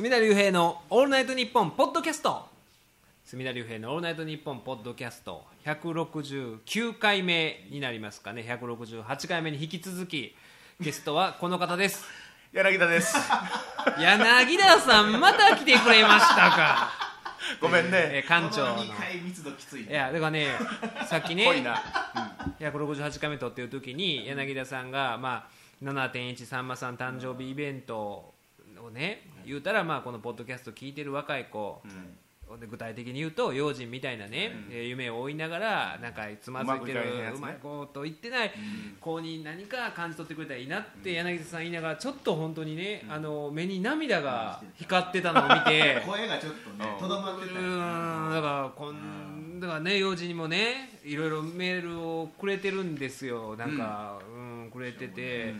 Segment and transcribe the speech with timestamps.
[0.00, 2.48] 隅田隆平の「オールナイトニッポン」ポッドキャスト。
[3.22, 5.44] 隅田隆平の「オールナイトニッポン」ポッドキャスト。
[5.66, 8.40] 169回目になりますかね。
[8.40, 10.34] 168回目に引き続き
[10.80, 12.06] ゲストはこの方です。
[12.54, 13.14] 柳田です。
[14.00, 16.90] 柳田さんまた来てくれましたか。
[17.60, 18.76] ごめんえねー館長の。
[18.76, 20.46] この2回密度きついいやだからね
[21.04, 21.74] さっきね濃いな。
[22.58, 28.32] 168回目撮ってる時に柳田さんが、まあ、7.1さんまさん誕生日イベント
[28.78, 31.82] をね言うたら、まあ、このポッドキャスト聞いてる若い子、
[32.58, 37.00] で具体的に言うと用心みたいなね、えー夢を追いながらなんかつまずいてる
[37.36, 38.52] うまくいこと言ってない
[39.00, 46.02] 子に何か感じ取ってくれたらいいなって柳田さん言いながらちょっと本当にね、あの目に涙が光ってたのを見て。
[46.06, 46.98] 声がちょっとねうん。
[46.98, 48.34] とどまってたうーん。
[48.34, 53.56] だからこんだからね幼児にもねいろいろメールをくれてるんですよ。
[53.56, 54.70] なんか、うん。
[54.72, 55.54] くれてて、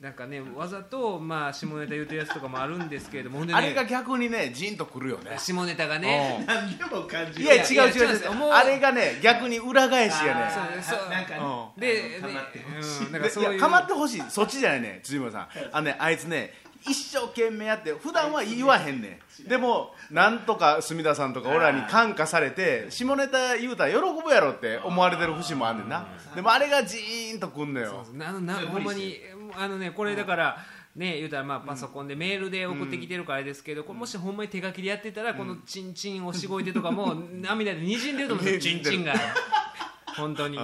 [0.00, 5.36] なんかねわざとまあ下ネタ言うてるやつとかもあるんですけれどもねあれが逆にねジンとくるよね。
[5.38, 7.44] 下ネタがね何でも感じい。
[7.44, 10.50] やる違う違う違いや違うあれがね逆に裏返しやね
[10.82, 11.10] そうそう。
[11.10, 11.40] なんかね。
[11.76, 13.06] うであの構ってほしい。
[13.06, 14.22] うん、なんかそうかまってほしい。
[14.30, 15.48] そっちじゃないね辻村さん。
[15.70, 16.54] あのねあいつね
[16.88, 19.48] 一生懸命やって普段は言わへんねん。
[19.48, 26.08] でもなんとか隅田さんとか俺らに感化されて下ネタ言うたら喜ぶやろって思われてる節もあんねんな。
[26.34, 28.06] でもあれがジーンとくんのよ。
[28.72, 29.18] ほんまに
[29.56, 30.58] あのねこれだから
[30.96, 38.74] ね言うたらまあパソコンでメールで送ってきてるからあれですけど、これもしほんまに手書きでやってたら、このチンチン押し声でとかも涙でにじんでると思うんですよ。
[38.74, 39.14] チンチンが。
[40.16, 40.58] 本当に。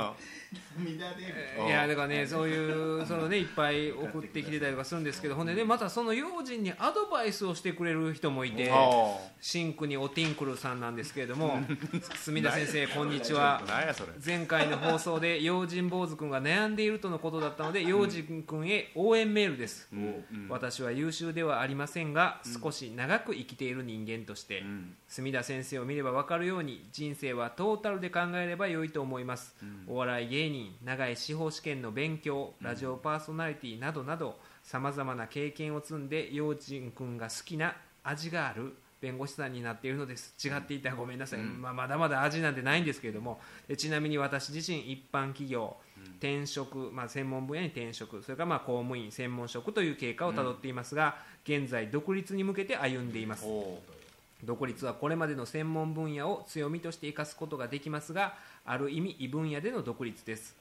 [1.67, 8.77] いやだからねそういうそのねいっぱい送ってきてたりとかするんですけどほんでねまたその用心にアドバイスをしてくれる人もいてあ
[9.41, 11.59] シンクにおティンクルさんなんですけれども
[12.17, 13.63] 墨田先生こんにちは。
[14.25, 19.89] 前回の放送で用心坊主君が悩んでいるとのことだったので用心君へ応援メールです、
[20.49, 24.63] 私は優秀ではありませんが少し長く生きている人間として、
[25.09, 29.55] 墨田先生を見れば分かるように人生はトータルで考えれば良いと思います、
[29.87, 40.35] お笑い芸人長い司法試験の勉強ラジオパーソナリティなどなどさまざまな経験を積んで用心君が好きな味がある弁護士さんになっているのです。
[40.43, 43.41] 違っていたらごめんなさい、まあ、まだまだ味なんてないんですけれども。
[43.69, 45.77] でちなみに私自身一般企業
[46.19, 53.45] 転職、まあ、専門分野に転職それからまあ公務員専門職という経過をたどっていますが、現在独立に向けて歩んでいます。
[53.47, 53.79] お
[54.47, 58.35] 独立はこれまでの専門分野を強みとして生かすことができますが
[58.65, 60.57] ある意味異分野での独立です。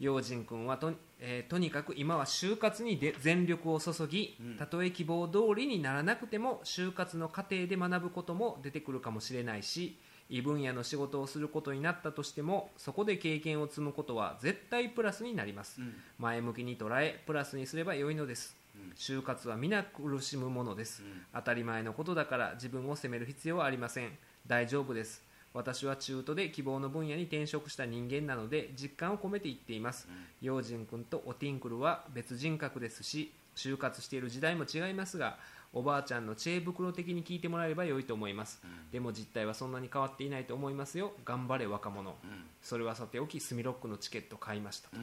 [0.00, 9.98] 陽心君はと,、えーとにかく今は就活にで全力を注ぎ、たとえ希望通りにならなくても就活の過程で学ぶことも出てくるかもしれないし
[10.30, 15.82] 異分野の仕事をすることになったとしてもそこで経験を積むことは絶対プラスになります、
[16.18, 18.56] 前向きに捉えプラスにすれば良いのです、
[18.96, 21.02] 就活は皆苦しむものです、
[21.32, 24.10] 当たり前のことだから自分を責める必要はありません。
[24.46, 25.22] 大丈夫です。
[25.52, 30.06] 私は中途で希望の分野に転職した人間なので実感を込めて言っています。
[30.40, 35.38] 陽心君とおティンクルは別人格ですし就活している時代も違いますが
[35.72, 38.60] おばあちゃんの知恵袋的に聞いてもらえれば良いと思います、
[38.90, 41.12] でも実態はそんなに変わっていないと思いますよ。
[41.24, 42.16] 頑張れ若者、
[42.62, 44.96] それはさておきスミロックのチケット買いましたと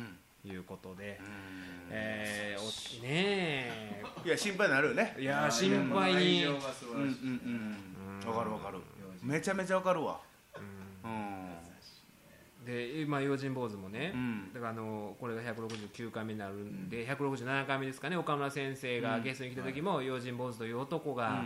[0.48, 1.20] いうことで、
[1.90, 4.04] えーおねえ。
[4.26, 5.16] いや心配になるよね。
[5.20, 6.12] いやー心配。
[6.14, 8.78] に愛情が素晴らしいわかるわかる。
[9.24, 10.20] めちゃめちゃわかるわ。
[11.04, 12.66] うん。
[12.66, 14.54] で今用心坊主もね、うん。
[14.54, 21.44] だからあのこれが169回目になるんで、167回目ですかね岡村先生がゲストに来た時も、用心坊主という男が、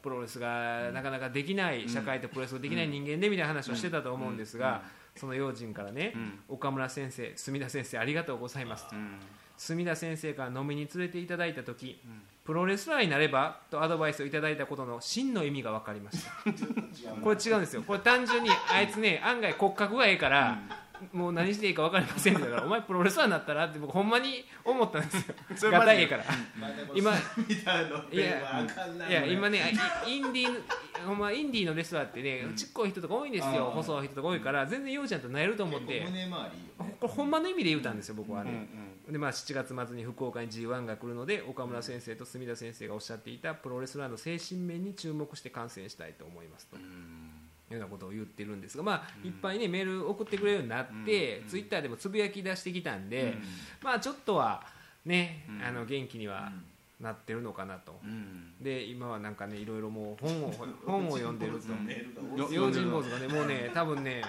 [0.00, 4.82] プロレスがなかなかできない、社会とプロレスができない人間でみたいな話をしてたと思うんですが、
[5.16, 6.14] その用心からね、
[6.48, 8.88] 岡村先生墨田先生ありがとうございます。
[8.88, 8.94] と、
[9.56, 12.00] 墨田先生から飲みに連れていただいた時、
[12.44, 16.30] プロレスラーになればとアドバイスをいただいたことの真の意味が分かりました
[17.22, 17.82] これ違うんですよ。
[17.82, 20.58] これ単純にあいつね案外骨格がええから、
[21.12, 25.34] もう何していいか分かりませんって言うから お前プロレスラーになったらって僕ほんまに思ったんですよ。
[25.56, 26.24] それマジガタイええから。
[26.94, 27.12] 今
[29.08, 29.74] いや今ね
[30.06, 30.60] イインディーの
[31.06, 33.70] ほんまインディーのレスラーってね、ちっこい人とか多いんですよ。
[33.74, 36.06] 細い人とか多いから全然ようちゃんとなれると思って。
[37.00, 38.68] これほんまの意味で言うたんですよ僕はね、
[39.08, 46.76] でまあ、7月末に福岡に g 1が来るので岡村先生と墨田先生がおっしゃっていたプロレスラーの精神面に注目して観戦したいと思いますと。
[47.70, 53.34] ようなことを言ってるんですが、まあ、いっぱいねメール送ってくれるようになって、ツイッターでもつぶやき出してきたんで、
[53.82, 54.62] まあちょっとは
[55.04, 56.52] ね、あの元気には
[57.00, 58.00] なってるのかなと、
[58.60, 60.52] で今はなんかねいろいろもう本を
[60.84, 62.52] 本を読んでると。
[62.52, 64.22] 用心坊主がねもうね多分ね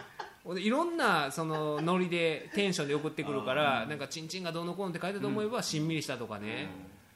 [0.55, 6.69] いろんなそのノリでテンションで送ってくるからなんかチンチンがどうのこうのって書いたと思えばしんみりしたとかね。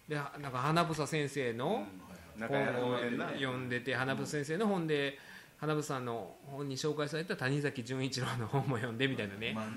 [0.08, 1.88] でなんか花房先生の
[2.38, 2.98] 本を
[3.34, 5.18] 読んでて花房先生の本で
[5.58, 9.54] 花房さんの本に紹介された谷崎潤一郎の本も読んでみたいなね。
[9.54, 9.68] まね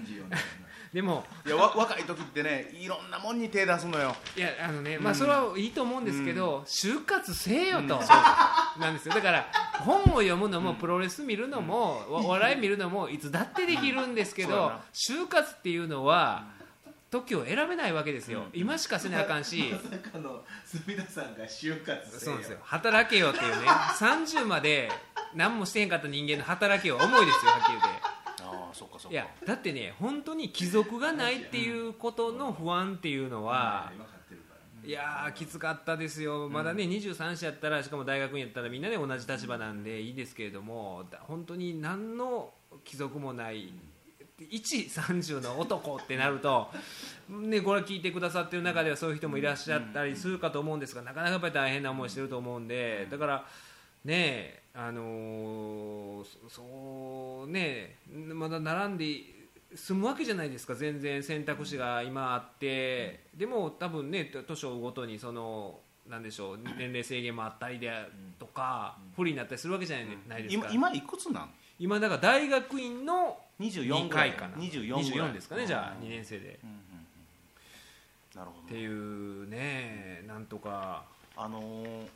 [0.92, 4.14] でもいやわ若い時ってねいろんなもんに手出すのよ。
[4.36, 8.00] いやあのね、まあそれはいいと思うんですけど、就活せえよと、
[8.80, 9.14] なんですよ。
[9.14, 9.46] だから
[9.84, 16.46] 本を読むのもプロレス見るのも、おお笑い見るのもいつだってできるんですけど就活っていうのは
[17.10, 19.70] 時を選べないわけですよ、今しかせなあかんし。
[19.72, 22.32] まさかの隅田さんが就活せよ。
[22.32, 22.58] そうですよ。
[22.62, 23.68] 働けよっていうね。
[23.98, 24.90] 30まで
[25.34, 27.88] 何もしてへんかった人間の働けよ重いですよはっきり言って。
[28.42, 29.10] ああそっかそっか。
[29.10, 33.92] いやだってね本当に貴族がないっていうことの不安っていうのは、
[34.84, 42.50] いやーきつかったですよ、まだね、23歳やったら、しかも大学院やったら、みんなで同じ立場なんでいいですけれども、だ本当に何の
[42.84, 43.72] 貴族もない、
[44.48, 46.70] 一30の男ってなると、
[47.28, 53.46] ね、これ聞いてくださってる中ではそういう人もいらっしゃったりするかと思うんですが、なかなかやっぱり大変な思いしてると思うんで、だから、
[54.04, 57.96] ねあのーそそうね、
[58.32, 59.22] まだ並んで
[59.74, 67.90] 済むわけじゃないですか、全然選択肢が今あって、でも多分ね、年を追うごとにその、なんでしょう、年齢制限もあったりで
[68.38, 69.98] とか、不利になったりするわけじゃ
[70.28, 70.68] ないですか。
[70.70, 71.50] 今今いくつなん？
[71.80, 74.56] 今だから大学院の24 2ぐらい回かな。
[74.58, 75.32] 24ぐらい。
[75.32, 78.38] ですかねじゃあうん2年生でうんうんうん。
[78.38, 78.62] なるほど。
[78.62, 81.04] っていうねなんとか。
[81.36, 82.06] あのー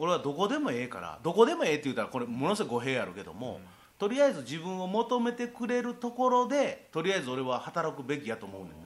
[0.00, 3.60] 俺はどこでもええからどこでもええって言ったらこれものすごい語弊あるけども、
[3.98, 8.76] とりあえず自分を求めてくれるところでとりあえず俺は働くべきやと思うねんな。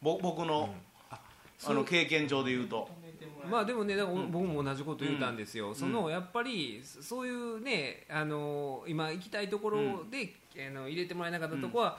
[0.00, 0.74] ぼ僕の,、
[1.10, 2.88] あの経験上で言うと。
[3.46, 10.32] まあでもね僕も同じこと言ったんですよ、そのやっぱりそういうねあの今行きたいところで、
[10.66, 11.98] あの入れてもらえなかったところは、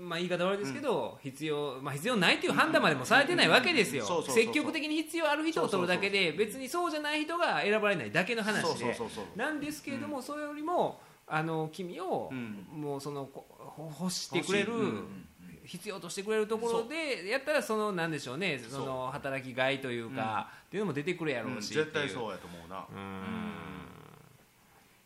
[0.00, 4.22] まあ、言い方悪いですけど、必要まあ、必要ないという判断までもされてないわけですよ。
[4.28, 8.96] 積極的に必要ある人を取るだけで別にそうじゃない人が選ばれないだけの話で。
[9.36, 12.66] なんですけれども、それよりもあの君を、うん。
[12.72, 13.46] もうそのこ
[14.00, 14.72] 欲してくれる、
[15.64, 22.86] 必要としてくれるところでやったらそのなんでしょうねその働きがいというか、っていうのも出てくるやろうし、絶対そううやと思うな。
[22.90, 23.52] うん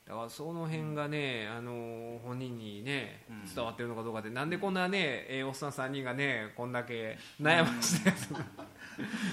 [0.06, 3.55] だからその辺がね、あの本人にねうん。
[3.55, 8.12] 伝わってるのかどうかで、なんでこんなね、えーおっさん3人がねこんだけ悩まして、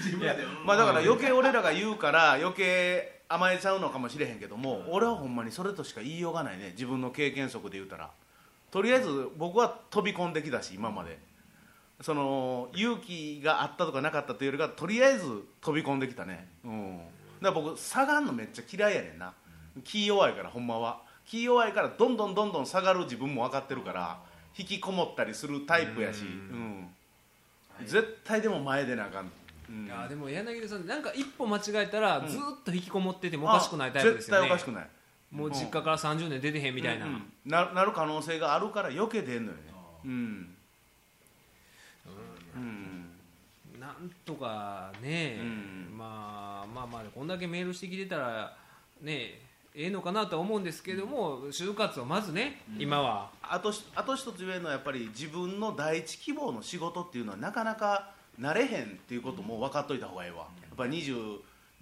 [0.04, 6.70] 自分らでまあだから余計俺らが言うから余計甘えちゃうのかもしれへんけども俺はほんまにそれとしか言いようがないね。
[6.72, 8.10] 自分の経験則で言うたら。
[8.72, 11.18] とりあえず僕は飛び込んできたし今まで。
[12.00, 16.48] その勇気があったとかなかったというよりかとりあえず飛び込んできたね。
[16.64, 16.98] うん。
[17.40, 19.32] だから僕下がんのめっちゃ嫌いやねんな
[19.82, 21.02] 気弱いからほんまは。
[21.26, 24.18] 気弱いからどんどんどんどん下がる自分も分かってるから
[24.56, 26.22] 引きこもったりするタイプやし。
[26.22, 26.88] うん。
[27.84, 29.30] 絶対でも前出なあかん、
[29.68, 29.86] うん。
[29.86, 34.40] いやでも柳田さんなんか一歩間違えたらずっと引きこもっててもおかしくないタイプですよね。
[34.42, 34.88] 絶対おかしくない。
[35.32, 37.32] もう実家から30年出てへんみたいな、うん。
[37.44, 39.62] ななる可能性があるから余計出んのよね。
[40.04, 40.54] うん。
[42.54, 43.80] うん。
[43.80, 45.98] なんとかね、うん。
[45.98, 48.56] まあまあまあこんだけメールしてきてたら
[49.02, 49.40] ね
[49.76, 53.30] ええのかなとは思うんですけども、就活をまずね、今は。
[53.42, 60.38] あとしあと一つ言えるのはやっぱり自分の第一希望の仕事っていうのはなかなかなれへんっていうことも分かっといた方がいいわ。
[60.38, 61.02] やっぱり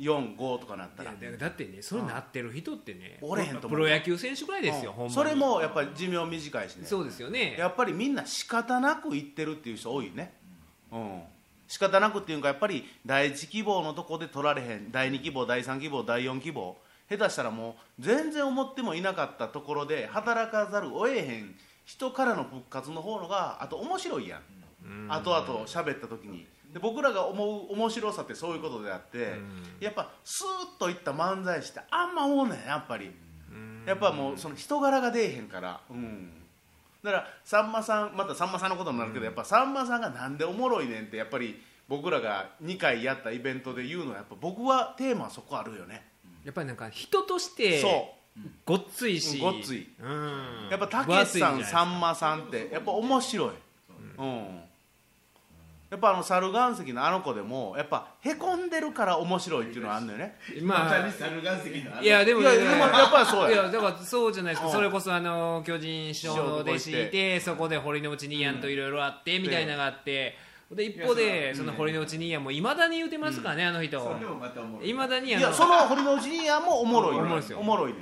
[0.09, 1.12] 245とかなったら。
[1.12, 3.81] いやだってねそれなってる人ってね、おれへんと思う。
[3.81, 4.97] プロ野球選手ぐらいですよ、うん。
[4.97, 5.14] ほんまに。
[5.14, 6.87] それもやっぱり寿命短いしね。
[6.87, 7.57] そうですよね。
[7.59, 10.33] やっぱりみんな仕方なく行ってるっていう人多いね。
[10.90, 11.23] うん。
[11.69, 14.90] 仕方なくっていうかやっぱり第一希望のとこで取られへん。
[14.90, 16.75] 第二希望第三希望第四希望
[17.16, 21.54] 下手したらもう全然思ってもいなかったところで働かざるを得へん
[21.85, 24.40] 人からの復活の方のがあと面白いやん。
[25.09, 26.47] 後々喋った時に。
[26.73, 29.35] で僕らが思う面白さってそういうことであって
[29.78, 33.11] やっぱスーッといった漫才師ってあんま思うねんやっぱり。
[33.87, 35.81] やっぱもうその人柄が出えへんから。
[35.90, 36.31] うん。
[37.02, 46.12] だからさんまさんまたさんまさんのことになるけど、やっぱさんまさんがなんでおもろいねんってやっぱり僕らが2回やったイベントで言うのはやっぱ僕はテーマはそこあるよね、
[46.44, 48.14] やっぱりなんか人としてそ
[48.64, 49.88] ごっついし、うんごっつい。
[50.00, 50.68] うん。
[50.70, 53.50] やっぱた分けしさんさんまさんってやっぱ面白い。
[54.18, 54.61] うん。
[55.90, 60.37] やっぱあの猿岩石のあの子でもやっぱへこんでるから面白いっていうのはあるんだよね。
[60.62, 63.62] まあ猿岩石のあのいやでもいやでもやっぱりそうや。
[63.62, 64.72] いやだからそうじゃないですか、うん。
[64.72, 70.38] それこそあの巨人師匠の弟子いてそこで堀之内兄やんといろいろあってみたいなのがあって
[70.75, 74.00] で一方でその堀之内兄やんもいまだに言うてますからね、あの人。
[74.00, 74.93] それもまた思うい。
[74.95, 77.17] まだにいやその堀之内やもおもろい。
[77.17, 77.59] ねおもろいですよ。
[77.59, 77.99] おもろいね。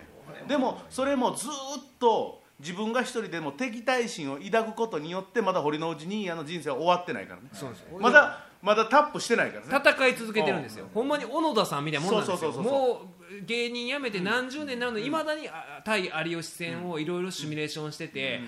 [0.48, 1.54] でもそれもずーっ
[1.98, 7.48] と自分が一人でも敵対心を抱くことによってまだ堀之内兄やの人生は終わってないからね。
[7.52, 9.90] そうですまだまだタップしてないからね。
[9.90, 12.52] 戦い続けてるんですよ、ほんまに小野田さんみたいなもんなんですよ。
[12.52, 13.00] も
[13.42, 18.40] う芸人辞めて何十年なのにいまだにあ対有吉戦をいろいろシミュレーションしてて、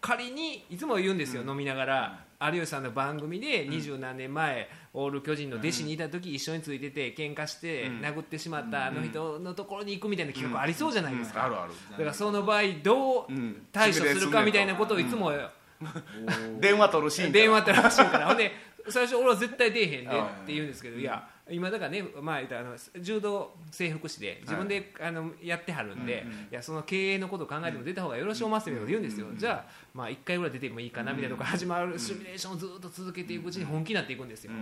[0.00, 11.72] 仮にいつも言うんですよ、飲みながら有吉さんの番組で二十何年前、オール巨人の弟子にいた時一緒についてて喧嘩して殴ってしまったあの人のところに行くみたいな企画ありそうじゃないですか、あるある。
[11.92, 13.66] だからその場合どううん。
[13.70, 15.32] 対処するかみたいなことをいつも
[16.60, 18.26] 電話取るシーン電話ってらしいから。
[18.28, 18.52] ほんで
[18.88, 34.52] 最初俺は絶対出えへんでって言うんですけどいや今だからね、まあ、あの柔道整復師で自分で、あのやってはるんで、いやその経営のことを考えても出た方がよろしおますみたいなこと言うんですよ、じゃあ、まあ、1回ぐらい出てもいいかなみたいなとこ始まるシミュレーションをずっと続けていくうちに本気になっていくんですよ、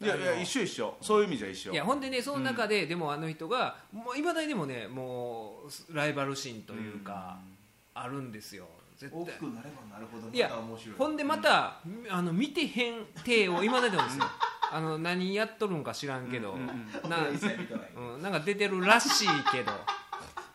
[0.00, 0.96] いやいや一緒一緒。
[1.00, 1.72] そういう意味じゃ一緒。
[1.72, 5.54] いやほんでねその中で、でもあの人がもういまだにでもねも
[5.90, 7.38] うライバル心というか、
[7.94, 8.66] あるんですよ
[8.98, 9.22] 絶対。
[9.22, 10.96] 大きくなればなるほどいやまた面白い。
[10.98, 14.24] ほんでまた、あの見てへん体を今だにもですよ。
[14.70, 16.54] あの何やっとるんか知らんけど、
[17.08, 17.92] な 一切見てない。
[17.96, 19.72] うん、なんか出てるらしいけど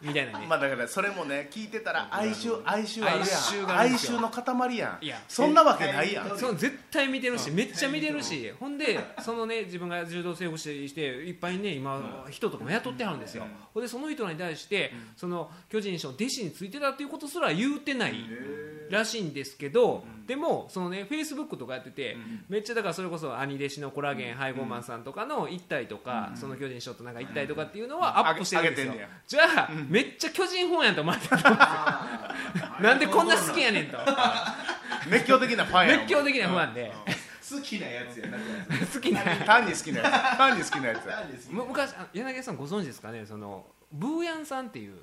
[0.03, 3.79] みたいなね、まあだからそれもね聞いてたら哀愁哀愁あるやん。
[3.79, 5.05] 哀愁の塊やん。
[5.05, 5.21] いや。
[5.27, 6.37] そんなわけないやん。
[6.37, 8.51] そう絶対見てるしめっちゃ見てるし。
[8.59, 13.45] ほんでそのね自分が柔道整復師していっぱいね今人とかも雇ってはるんですよ。
[13.73, 18.15] ほんでその人らに対してその巨人師の弟子についてたっていうことすら言うてない
[18.89, 22.15] らしいんですけどでもそのねフェイスブックとかやってて
[22.49, 28.93] めっちゃだからそれこそ兄弟子のコラーゲンハイゴーマンさんとかの一体とかその巨人師匠となんか一体とかっていうのはアップしてるんですよ。
[29.27, 31.41] じゃあめっちゃ巨人ファンやと思われてる
[32.83, 33.97] なんでこんな好きやねんと
[35.09, 36.93] 熱狂的なファンやん熱狂的なファンで
[37.51, 38.37] 好きなやつやな
[38.93, 44.23] 好きな単に好きなやつ単に好きなやつ昔あ柳家さんご存知ですかねそのブー。
[44.23, 44.95] ヤンさんっていう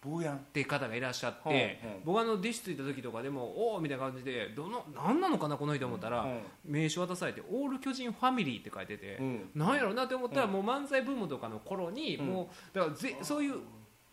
[0.00, 6.40] って方がいらっしゃって、僕あの弟子ついた時とかでもおおみたいな感じでどの何なのかなこの人思ったら、うん。
[6.64, 9.50] 名刺渡されて「オール巨人ファミリー」って書いてて、うん。
[9.54, 13.56] なんやろうなって思ったら、もう漫才ブームとかの頃に、もうだからぜそういう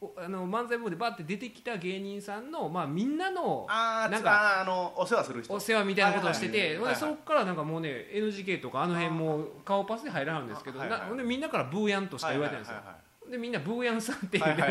[0.01, 5.53] おあの漫才ブームでバッて出てきた芸人さんの、まあ、みんなのなんかあのお世話する人。
[5.53, 12.81] お世話みたいなことをしてて、そこからなんかもうね NGK とかあの辺もう顔パスで入らはるんですけど、なみんなからブーヤンとしか言われてないんですよ、
[13.29, 14.69] でみんなブーヤンさんって呼んでて、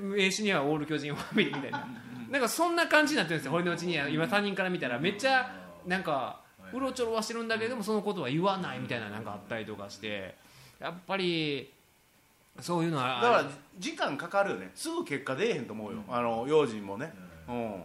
[0.00, 1.86] 名刺にはオール巨人ファミリーみたいな。
[2.30, 4.08] なんかそんな感じになってるんですよ俺のうちには。
[4.08, 5.52] 今他人から見たらめっちゃ
[5.86, 6.40] なんか
[6.72, 10.34] うろちょろはしてるんだけどもそのことは言わないみたいななんかあったりとかして。
[10.80, 11.70] やっぱり
[12.58, 14.70] そういうのはだから時間かかるよね。
[14.74, 17.12] すぐ結果出えへんと思うよ、あの用心もね、
[17.46, 17.82] うん。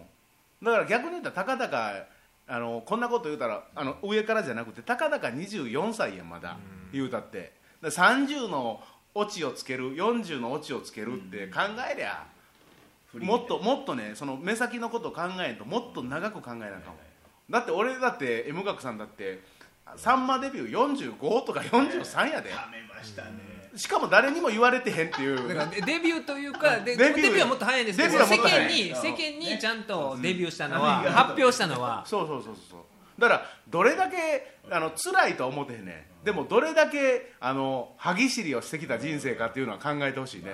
[0.63, 2.05] だから逆に言ったらたかだか
[2.48, 6.57] あのこんなこと言うたらあの上からじゃなくてたかだか24歳やんまだ、
[6.93, 7.53] 言うたって
[7.89, 8.81] 30の
[9.13, 11.61] オチをつける40のオチをつけるって考
[11.91, 12.25] えりゃ、
[13.13, 16.81] もっともっとねその目先のことを考えんともっと長く考えなあかんわ
[17.49, 19.41] だって俺だって M 学さんだって
[19.95, 22.49] さんまデビュー45とか43やで。
[22.49, 23.55] やめましたね。
[23.75, 25.47] しかも誰にも言われてへんっていう。
[25.47, 27.15] だからデデビューというかでデビュー。
[27.15, 31.11] デビューはもっと早いんですけど世間に世間にちゃんとデビューしたのはうん。
[31.11, 32.03] 発表したのは。
[32.05, 32.79] そうそうそうそう
[33.17, 36.25] だからどれだけあの辛いとは思ってへんねん。
[36.25, 40.51] でもどれだけあの歯ぎしりをしてきた人生かっていうのは考えてほしいね。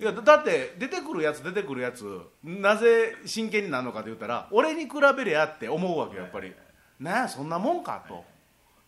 [0.00, 6.54] いやだだって出てくるやつ出てくるやつなぜ真剣になるのかって言ったら俺に比べりゃって思うわけよやっぱり。
[6.98, 8.24] なんやそんなもんかと。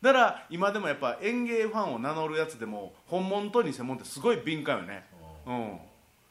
[0.00, 5.04] だから今でもやっぱ演芸ファンを名乗るやつでも本物と偽物ってすごい敏感よね。
[5.46, 5.78] うん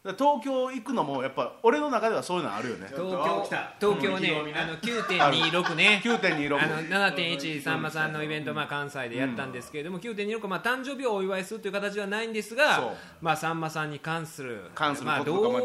[0.04, 2.88] 東京行くのもやっぱ俺の中ではそういうのあるよね。
[2.88, 3.76] 東京お来た。
[3.80, 4.58] 東京ねうん。
[4.58, 6.02] あの9.26ね。
[6.04, 6.82] 9.26あの
[7.16, 15.62] 7.1さんまさんのイベント、まあ、関西でやったんですけれども、9.26、まあ、誕生日をお祝いするという形はないんですが、まあ、さんまさんに関する関するまあ、どうまあ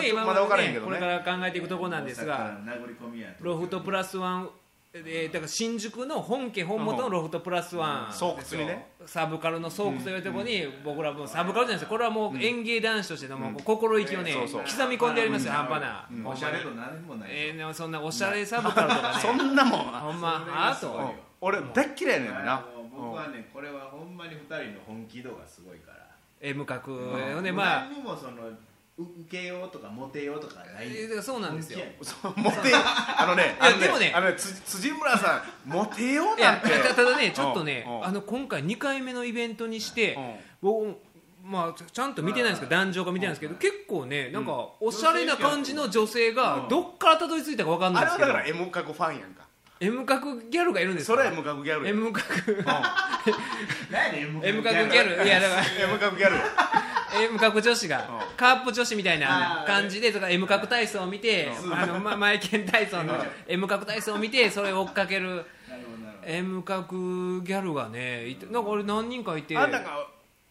[0.00, 0.96] ね、今まだ分からへんねけどね。
[0.98, 3.44] これから考えていくところなんですが、大阪の殴り込みやと。
[3.44, 4.50] ロフトプラスワン、
[4.92, 8.12] えーだから新宿の本家本元のロフトプラスワン、
[9.06, 14.62] サブカルの巣窟と言われるところに、僕らもサブカルじゃないですこれはもう演芸男子としてのもう心意気をね、そうそう。
[14.62, 16.08] 刻み込んでやりますよ、半端な。
[16.24, 17.30] おしゃれと何もない。
[17.30, 19.18] えーでもそんなおしゃれサブカルとかね。
[19.22, 19.80] そんなもん。
[19.80, 20.92] ほんまあと。
[20.92, 21.10] うん。
[21.40, 22.54] 俺大っ嫌いやねんな。
[22.54, 25.98] あの僕はねこれはほんまに二人の本気度がすごいから。
[26.42, 27.44] うんほん。
[27.44, 27.84] でまあ。
[27.84, 28.58] 何にもそのう
[29.02, 31.80] 受けようとかモテようとかないえーそうなんですよ。
[32.02, 36.68] そうモテあのねあのでもねあのねつ辻村さんモテようなんて。
[36.80, 37.96] たただねちょっとねうん。
[37.98, 40.34] うんあの今回2回目のイベントにしてうん。
[40.62, 40.96] 僕
[41.44, 48.28] まあちゃんと見てないんですけど男女が見てないんですけど結構ねなんかおしゃれな感じの女性がどっからたどり着いたか分かんないですけど。
[48.28, 49.40] あれはだから M 角ファンやんか。
[49.80, 51.14] M 角ギャルがいるんですか？
[51.16, 51.90] それは M 角ギャルや。
[51.90, 52.26] M 角
[53.90, 54.44] 何やねん。
[54.44, 55.24] M 角ギャル。
[55.26, 56.36] いやだから M 角ギャル。
[56.36, 56.42] や
[57.14, 58.36] M 角女子がうん。
[58.36, 63.14] カープ女子みたいな感じでとか M 角体操を見て あのまマイケン体操の
[63.48, 65.44] M 角体操を見てそれを追っかける
[66.24, 66.86] M 角
[67.40, 69.56] ギャルがねいてなんか俺何人かいて。
[69.56, 70.06] あんなんか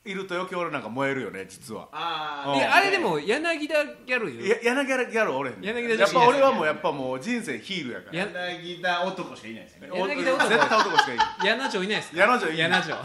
[0.05, 1.87] いると余計俺なんか燃えるよね実は。
[1.91, 8.17] あいやあれでも柳田ギャルいるや柳田ギャル俺柳田やっぱ俺はもうやっぱもう人生ヒールやから。
[8.19, 11.27] や柳田男しかいないですよね柳田男絶対男しかいない。
[11.43, 12.17] 柳女いないですか？
[12.17, 12.57] 柳女いい。
[12.59, 12.97] 柳女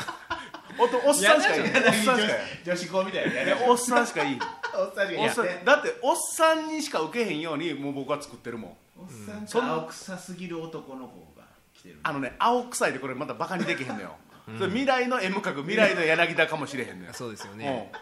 [0.78, 1.69] おとおっさんしかいない。
[1.69, 2.38] おっ柳さんしかいない。
[2.64, 4.38] 女子校みたいなねいやおっさんしかいい。
[4.76, 8.76] おっさんしかいおっだっておっさんにしか受けへんようにもう僕は作ってるもん。
[9.00, 11.99] おっさんそんと青臭すぎる男の子が来てる。
[12.02, 14.16] あのね青臭いでこれまたバカにできへんのよ、
[14.59, 17.59] それ未来の M 角未来の柳田かもしれへんのよ、そうですようん。
[17.59, 17.93] ね、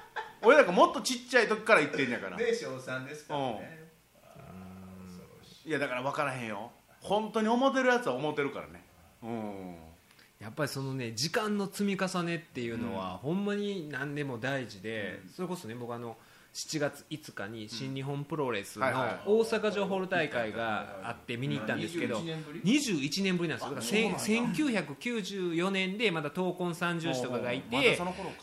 [0.43, 2.37] 俺なんかもっとちっちゃい時から言ってんやから。
[2.37, 3.83] で小三ですからね。
[5.65, 6.73] いやだから分からへんよ。
[7.01, 8.85] 本当に思ってるやつは思ってるからね。
[9.23, 9.92] うん
[10.43, 16.17] やっぱりそのね時間の積み重ねっていうのは、ほんまに何でも大事で、それこそね僕あの
[16.55, 23.71] 7月5日に新日本プロレスの大阪城ホール大会があって見に行ったんですけど21年ぶり？21年ぶりなんですよ。
[23.71, 27.99] だからせん1994年でまだ闘魂三重士とかがいて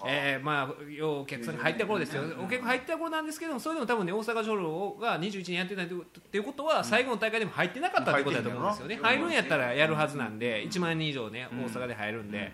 [0.08, 2.24] えーまあお客さんが入った頃ですよ。
[2.44, 9.00] お客入った頃なんですけどそれでも多分ね大阪城が21年やってないっていうことは最後の大会でも入ってなかったってことだと思うんですよね。
[9.04, 12.52] 入るんやったらやるはずなんで1万人以上ね大阪で入るんで。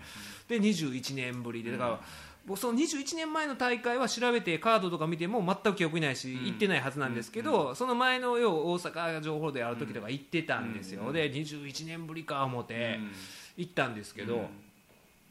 [0.48, 2.00] で21年ぶりでだから
[2.46, 11.12] 僕その21年前の大会は調べてカードとか見ても全く記憶にないし行ってないはずなんですけどその前のよう大阪城ホールでやる時とか行ってたんですよ。
[11.12, 12.98] で21年ぶりか思って
[13.56, 14.48] 行ったんですけど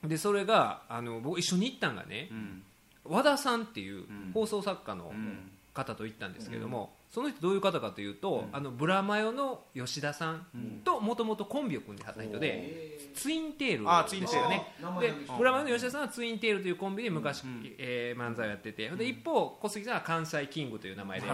[0.04, 2.64] でそれがあの僕一緒に行ったんがねうん。
[3.08, 4.32] 和田さんっていうん。
[4.34, 5.52] 放送作家のん。
[5.74, 10.48] 方と行ったんですけども、その人どういう方かというと、あのブラマヨの吉田さん
[10.84, 14.68] ともともとコンビを組んではった人で、ツインテールでしたよね。
[15.00, 17.44] でブラマヨの吉田さんはツインテールというコンビで昔、
[17.78, 18.90] えー漫才をやってて。
[18.90, 21.28] で一方小杉さんは関西キングという名前で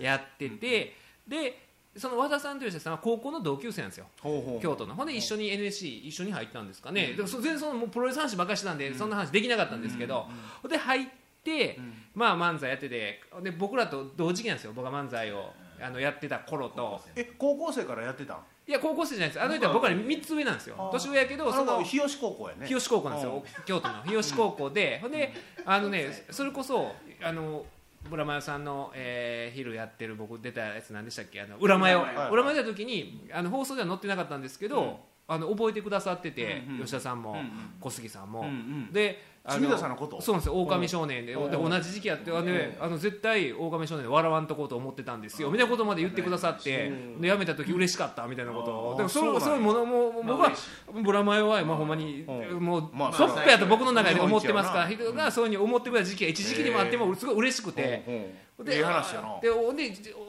[0.00, 0.96] やってて
[1.28, 1.62] で
[1.96, 4.06] その和田さんと吉田さんは高校の同級生なんですよ。
[4.60, 4.96] 京都の。
[4.96, 10.26] ほんで一緒に NSC 一緒に入ったんですかね、でもそ全然そのもうプロレス話ばっかりしてたんで、そんな話できなかったんですけど、
[10.68, 11.19] で入って、
[12.14, 14.72] まあ漫才やっててで僕らと同時期なんですよ。
[14.74, 17.00] 僕が漫才をあのやってた頃と。
[17.16, 18.38] え高校生からやってたん？
[18.66, 19.42] いや高校生じゃないです。
[19.42, 20.88] あの人は僕らに3つ上なんですよ。
[20.92, 22.66] 年上やけどその日吉高校やね。
[22.66, 23.44] 日吉高校なんですよ。
[23.64, 24.98] 京都の日吉高校で。
[25.00, 25.32] ほんで
[25.64, 27.64] あのねそれこそあの
[28.08, 31.40] ブラマヨさんの、えー昼やってる僕出たやつ何でしたっけ？
[31.40, 35.00] あの裏マヨ裏マヨ裏マヨ出た時にあの放送では載ってなかったんですけど、
[35.32, 36.80] あの覚えてくださってて、うんうん。
[36.80, 37.50] 吉田さんも、うんうん。
[37.80, 38.92] 小杉さんも、うんうん。
[38.92, 40.20] であ住田さんのこと？
[40.20, 40.60] そうなんですよ。
[40.60, 45.50] 狼少年で同じ時期やってあのねあの絶対狼少年で笑わんとこうと思ってたんですよ。
[45.50, 48.90] みたいなことまで言ってくださってで辞めた時嬉しかったみたいなことを。
[48.90, 50.52] うんでもそれそうそういうものもう僕は
[50.92, 52.60] ブラマヨはまあほんまにうん。
[52.60, 58.40] もうまあトップやと僕の中で思ってますから人がそういうふうに思ってくれた時期が一時期でもあってもすごい嬉しくて。
[58.58, 58.84] ででで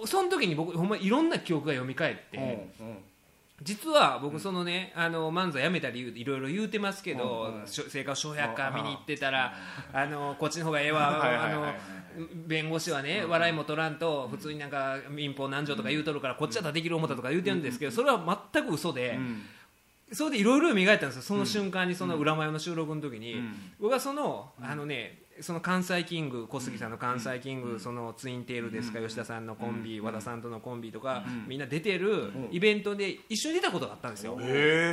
[0.05, 2.37] その時に僕ほんまいろんな記憶が蘇って。
[2.37, 2.43] うん
[2.87, 2.97] うん
[3.63, 7.67] 実は僕そのね、あの漫才やめた理由いろいろ言うてますけど、うんうん。
[7.67, 9.53] 生活小百科見に行ってたら、
[9.93, 11.73] あのこっちの方がええわ、あの
[12.47, 19.41] 弁護士はね、笑いも取らんと普通になんか民法何条とか言うとるから、こっちだったらできる思ったとか言うてるんですけど、それは全く嘘で、うん。
[20.13, 23.53] それでいろいろ磨いたんですよその瞬間にその裏前の収録の時に、うん。
[23.79, 34.37] 僕はそのあのねその関西キング小杉さんの関西キング、そのツインテールですか、吉田さんのコンビ、和田さんとのコンビとか、みんな出てるイベントで一緒に出たことがあったんですよ、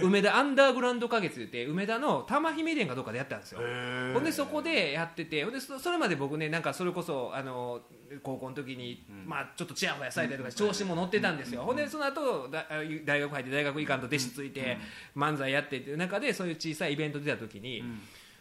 [0.02, 7.80] 梅田アンダーグラウンド花月って梅田の玉姫殿かどっかでやったんですよ、へほんでそこでやっててほんでそそれまで僕ねなんかそれこそあの
[8.22, 12.66] 高校の時に、まあ、ちょっとちやほやされたりとか調子も乗ってたんですよ、ほんでその後だ
[13.04, 14.78] 大学入って大学行かんと弟子ついて、
[15.16, 17.82] 漫才やってっていう中でそういう小さいイベント出た時に、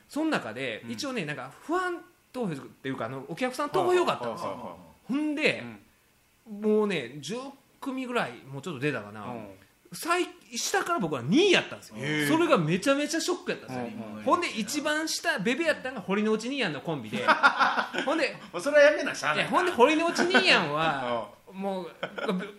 [0.07, 4.75] その中で一応ねなんか不安投票っていうかあのお客さん投票があったんですよ、は
[5.07, 5.63] ほんで、
[6.49, 9.25] もうね10組ぐらいもうちょっと出たかな、
[9.93, 11.95] 最下から僕は2位やったんですよ。
[12.27, 13.85] それがめちゃめちゃショックやったんですよ、
[14.17, 17.25] うんほんで一番下ベベやったのが堀之内兄やんのコンビで。
[18.05, 21.87] ほんでうんそれはやめなしゃあないほんで堀之内兄や んはもう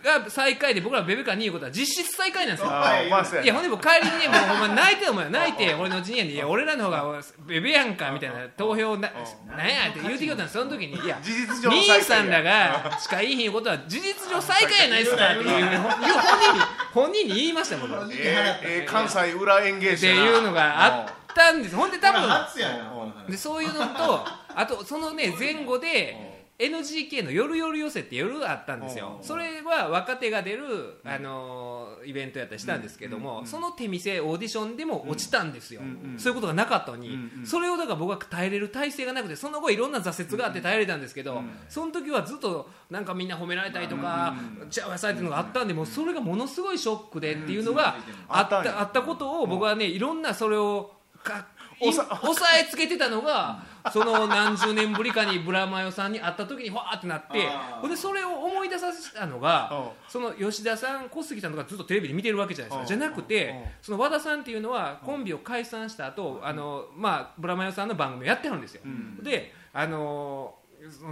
[0.03, 2.71] が最下位で僕らベベか2位いうことは実質最下位なんですよ。
[2.73, 9.11] ああまあそうやいやほんで僕帰りにねもうほんま泣いてるもんよ泣いて俺のうちにやんでいや俺らの方がベベやんかみたいな投票な
[9.57, 10.95] なんやって言うてきよったんですその時に。
[10.99, 16.61] いや事実上の兄最下位さんらがしかいいひんいうことは事実上最下位やないですかっていう 本人に
[16.95, 20.25] 本人に言いましたもんっえ払ったーえー関西裏演芸て師やな。
[20.25, 21.77] いうのがあったんです。
[21.77, 22.85] ほんで多分初やな。
[22.87, 26.28] この話でそういうのとあとそのね前後で
[26.59, 29.19] NGK の「夜夜寄せ」って夜あったんですよ。
[29.21, 29.25] うん。
[29.25, 35.83] それは若手が出る、あのイベントやったりしたんですけども、その手見せオーディションでも落ちたんですよ、
[36.17, 44.35] そういうことがなかったのに、それをだから僕は耐えれる体制がなくてその後いろんな挫折があって耐えれたんですけど、その時はずっとなんかみんな褒められたりとか、
[44.69, 47.97] ちやほやされてるのがあったんでもうそれがものすごいショックでっていうのが
[48.29, 50.93] あった,、あったことを僕はねいろんなそれを
[51.23, 51.47] か
[51.81, 53.63] おさ押さえつけてたのが
[53.93, 57.49] その何十年ぶりかにブラマヨさんに会った時にわーってなって
[57.81, 60.11] ほんでそれを思い出させたのがうん。
[60.11, 62.81] その吉田さん小杉さんとかずっとテレビで見てるわけじゃないですか。
[62.83, 62.87] うん。
[62.87, 63.25] じゃなくうん。
[63.25, 68.83] てその和田さんっていうのはコンビを解散した後あのまあブラマヨさんの番組をやってはるんですよ。
[69.23, 70.55] であのその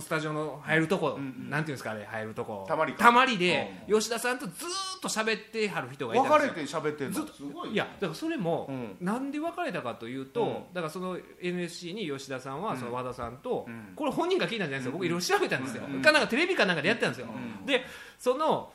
[0.00, 2.64] スタジオの入るとこ、なんていうんですかあれ入るとこ。
[2.68, 2.98] たまりか。
[3.04, 4.52] たまりで吉田さんとずー
[4.98, 6.50] っと喋ってはる人がいたんですよ。
[6.50, 7.14] 別れて喋ってんの？
[7.14, 7.74] ずっとすごいね。
[7.74, 10.52] いやだからそれも、うなんで別れたかというと、うん。
[10.72, 13.92] だからその NSC に吉田さんはその和田さんと、うん。
[13.96, 17.28] これ本人が聞いたんじゃないですよ、僕いろいろ調べたんですよ、かなんかテレビかなんかでやってたんですよ、
[17.64, 17.84] で
[18.18, 18.72] その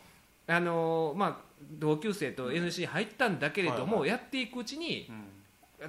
[0.47, 5.11] あのーまあ同級生と NSC 入ったんだけれども、やっていくうちに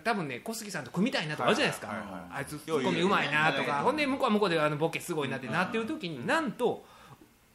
[0.00, 6.84] 多分ね小杉さんと組みたいなとかあるじゃないですか、はいはいはいあいつツッコミうまいなとか、ほんで向こうは向こうであのボケすごいなってなってる時に、なんと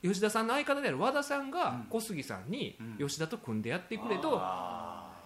[0.03, 4.41] 吉田さんの相方である和田さんが小杉さんに吉田と組んでやってくれと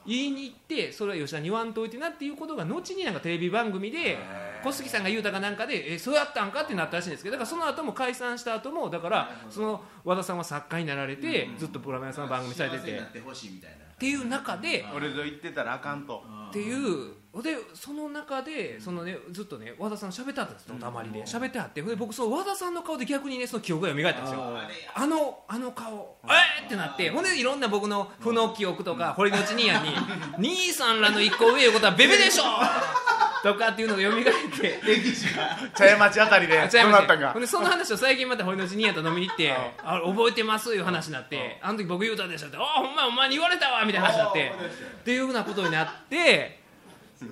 [0.05, 4.17] 言いに行ってそれは吉田に言わんといてなっていうことが後になんかテレビ番組で
[4.63, 12.81] 小杉さんが言うたかなんかでえそうやったんかってなったらしいんですけどだからその後も解散した後もだからその和田さんは作家になられてずっとプラマヨさんの番組されてて。
[12.81, 13.91] っ幸せになってほしいみたいな。
[14.01, 16.23] ていう中で俺と言ってたらあかんと。
[16.49, 21.81] っていうでその中でその、ね、ずっとね和田さん喋ってはったんですよたまりで喋ってはって。
[21.81, 24.57] で僕その和田さんの顔で逆にねその記憶が蘇ったんですよ。
[24.95, 26.65] あのあの顔えー！
[26.65, 27.11] ってなって。
[27.11, 29.93] ほんでいろんな僕の負の記憶とか堀之内兄やんに
[30.39, 32.43] 「兄さんらの一個上いうことはベベでしょ!」
[33.43, 34.79] とかっていうのが蘇って。
[34.85, 35.57] 歴史が。
[35.75, 37.31] 茶屋町あたりであど違いうまなったんか？
[37.33, 39.51] ほんでその話を最近また堀之内兄やんと飲みに行って
[39.83, 44.51] 「あ覚えてます」いう話になって「あの時僕言うたでしょ」って「あほんまやお前に言われたわ」みたいな話になって
[45.01, 46.59] っていうようなことになって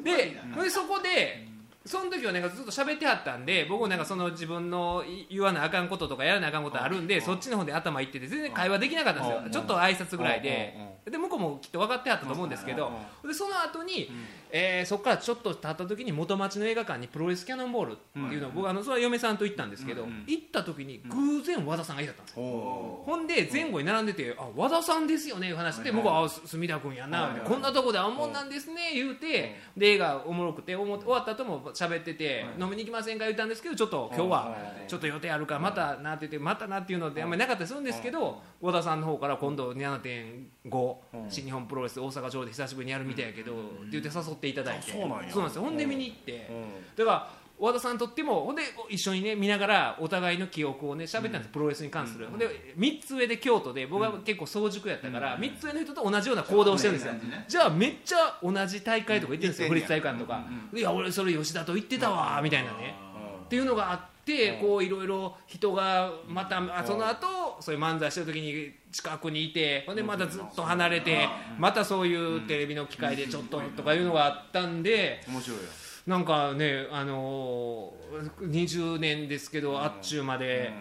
[0.03, 1.47] でほんでそこで
[1.85, 9.49] その時はなんかずっと喋ってはったんで僕もなんかその自分のい言わなあかんこととかやらなあかんことあるんでそっちの方で頭いってて全然会話できなかったんですよ。
[9.49, 10.75] ちょっと挨拶ぐらいで。
[11.09, 12.91] で向こうもきっと分かってはったと思うんですけど
[13.25, 14.11] でその後に
[14.51, 22.43] えーそこからちょっと経った時に元町の映画館にプロレスキャノンボールっていうのを僕あのそれは嫁さんと行ったんですけど行った時に偶然和田さんがいたんですよ。
[22.43, 34.57] おほんで前後に並んでて「あ和田さんですよね」いう話で向こうはあす隅田君やな」こんなとこであんもんなんですね」言うてで映画おもろくて終わった後も喋ってて「飲みに行きませんか?」言ったんですけどちょっと今日は
[34.87, 40.95] ちょっと予定あるからまたなって言ってまたなっていうのであんまりなかったりするんですけど和田さんの方から今度7.5
[41.29, 44.91] 新日本プロレス大阪城で久しぶりにやるみたいやけどって言って誘っていただいて。
[44.91, 45.31] あそうなんや。
[45.31, 45.63] そうなんですよ。
[45.63, 46.47] ほんで見に行って。
[46.49, 46.95] うん。
[46.95, 57.13] だから和田さんにとってもほんで一緒にね見ながらお互いの記憶をね喋ったんです、プロレスに関する、ほんで3つ上で京都で僕は結構早熟やったから、3つ上の人と同じような行動をしてるんですよ、
[57.49, 59.73] じゃあめっちゃ同じ大会とか行ってるんですよ、うん。
[59.73, 62.95] 府立体育館とか、いや俺それ吉田と行ってたわみたいなね、
[63.43, 67.27] っていうのがあって、こういろいろ人がまたあその後
[67.59, 75.21] そういう漫才してる時に近くにいてほんでまたずっと離れてまたそういうテレビの機会でちょっととかいうのがあったんで。
[75.27, 75.63] 面白いよ。
[76.07, 80.71] なんかね、あのー、20年ですけど、あっちゅうまで、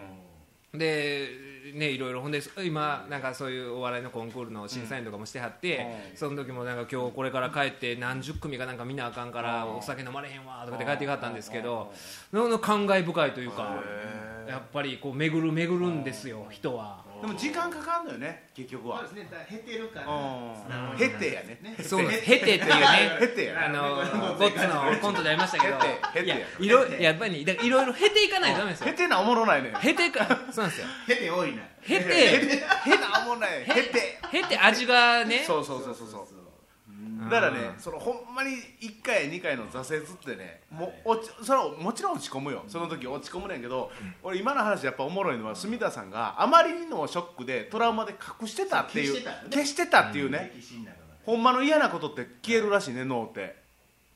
[0.73, 1.29] で、
[1.75, 11.93] ね、いろいろ、ほんで、今、なんかそういうお笑いのコンクールの審査員とかもしてはって、その時もなんか、今日これから帰って、何十組かなんか見なあかんから、お酒飲まれへんわとかで帰ってかったんですけど、
[12.31, 12.49] なん。
[12.49, 13.83] か感慨深いというか、
[14.49, 17.05] やっぱりこう巡る巡るんですよ、人は。
[17.21, 19.05] でも時間かかんのよね結局は。
[19.05, 20.07] そうですねだから減ってるから。
[20.07, 20.97] うん。
[20.97, 21.75] 減ってやね。
[21.83, 22.25] そうなんです。
[22.25, 23.17] ヘテっていうね。
[23.19, 23.95] 減ってやあの
[24.39, 28.85] ゴッツのコントでありましたけど、ヘテヘテいやいろいろやっぱりねだからいろいろ経ていかないとダメですよ。
[28.85, 28.93] 減。
[28.95, 29.71] ってなおもろないね。
[29.79, 30.87] 経てかそうなんですよ。
[31.07, 31.61] 減って多いな。
[31.85, 33.65] 経て変なおもろない。
[33.65, 35.43] 減って経て味がね。
[35.45, 36.38] そうそうそうそうそう
[37.25, 38.51] だからねそのほんまに
[38.81, 42.63] 1回や2回の挫折ってねもう落ちそれはもちろん落ち込むよ。
[42.67, 43.91] その時落ち込むねんけど
[44.23, 49.49] 俺今の話やっぱおもろいのは住田さんがあまりにのショックでトラウマで隠してたっていう消してたよね。
[49.51, 50.53] 消してたっていうね。
[51.25, 53.57] ほんまの嫌なことって消えるらしいね脳って。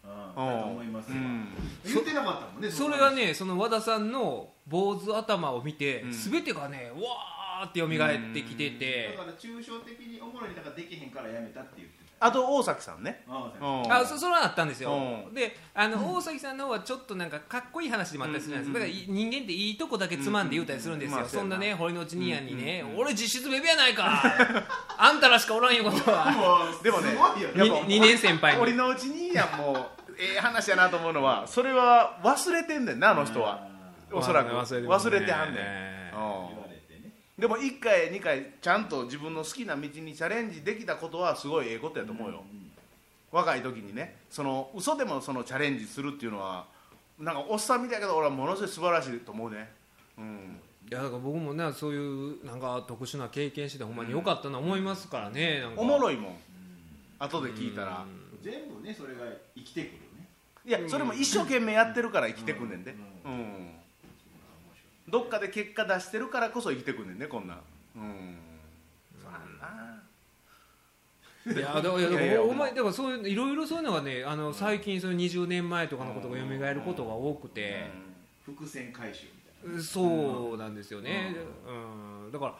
[0.03, 1.47] うんだと思いますようん。
[1.85, 6.13] 言ってなかったもんねそれがねその和田さんの坊主頭を見てん。
[6.13, 9.15] すべてがねわーって蘇ってきてて。
[9.17, 9.23] だ。
[9.23, 13.25] から抽象的におもろいだからできへんからやめたって言ってあと大崎さんね。
[13.27, 15.33] たあそそれはあったんですよ、うん。
[15.33, 24.23] であの、大崎さんの方はちょっとなんかかっこいい話でもあったりするじゃないですか、だからい人間っていいとこだけつまんで言うたりするんですよ、そんなね堀之内兄やんにね、うん俺実質ベベやないか。
[24.97, 26.71] あんたらしかおらんいうことは。
[26.81, 28.61] でもねすごいよにやっぱ2年先輩に。
[28.61, 29.75] 俺のうちにやもう
[30.17, 33.67] ええ話やなと思うのはそれは忘れてんねんなあの人は。
[34.11, 34.51] おそらく。
[34.51, 36.62] 忘れてはんねん
[37.37, 42.43] でも1回2回ちゃんと自分の好きな道にチャレンジできたことはすごいええことやと思うよ、
[43.31, 44.17] 若い時にね。
[44.29, 46.65] その嘘でもそのチャレンジするっていうのは
[47.19, 49.71] なんかおっさんみたいだけど俺はものすごい素晴らしいと思うね。
[50.17, 50.59] うん。
[50.91, 55.81] いやだから僕もねそういうなんか特殊な経験してほんまに良かったな思いますからね、なんか。
[55.81, 56.35] おもろいもん。
[57.17, 58.05] 後で聞いたら。
[58.43, 59.21] 全部ねそれが
[59.55, 60.27] 生きてくるね。
[60.65, 62.91] いやそれも一生懸命やってるから生きてくんねんで。
[62.91, 63.69] ううん
[65.07, 67.57] どっかで結果出してるからこそ生きてくんねんねこんなん。
[67.95, 68.37] うん。
[69.21, 70.03] そうなんな。
[71.45, 77.85] いやだからいやいやいやお前だからそういういろいろそういうのがねあの最近その20年前とかのことが蘇ることが多くて、
[78.45, 79.31] 伏線回収み
[79.67, 79.83] たいな。
[79.83, 81.35] そうなんですよね、
[81.67, 82.31] うん。
[82.31, 82.55] だから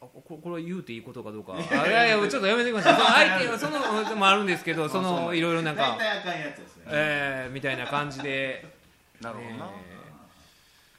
[0.00, 1.54] あここれは言うていいことかどうか。
[1.56, 2.94] あいやいやちょっとやめてください。
[2.94, 5.40] その相手はそのもあるんですけどそのい。
[5.40, 6.82] ろいろなんか大体あかんやつですね。
[6.88, 8.64] えーみたいな感じで。
[9.20, 9.70] なるほどな、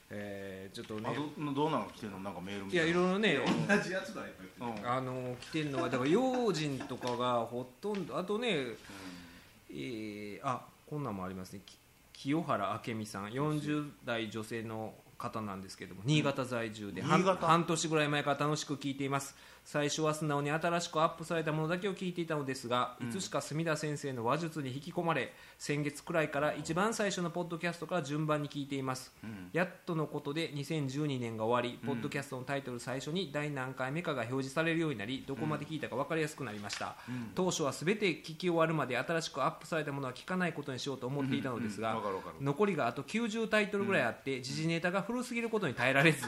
[0.10, 0.45] えー
[0.76, 1.10] ちょっとね。
[1.10, 1.88] あどどうなの？
[1.96, 2.20] 来てんの？
[2.20, 3.00] なんかメールみいやたいな。
[3.00, 4.92] いろいろね同じやつがいっぱい来てるうん。
[4.92, 8.50] あの来てるのはだから用心とかがほとんどあとね、
[9.70, 11.62] えーあこんなんもありますね。
[11.66, 11.78] き
[12.14, 13.28] 清原明美さん。
[13.30, 17.48] 40代女性の方なんですけども新潟在住で、半新潟。
[17.48, 29.12] 半年ぐらい前から楽しく聞いています最初は素直に新しくアップされたものだけを聞いていたのですが、いつしか墨田先生の話術に引き込まれ先月くらいから一番最初のポッドキャストから順番に聞いています、
[29.54, 36.96] やっとのことで2012年が終わり、ポッドキャストのタイトル最初に第何回目かが表示されるようになりどこまで聞いたか分かりやすくなりました、
[37.34, 42.00] 当初は全て聞き終わるまで新しくアップされたものは聞かないことにしようと思っていたのですが、
[42.40, 46.28] 残りがあと90タイトルぐらいあって、時事ネタが古すぎることに耐えられず、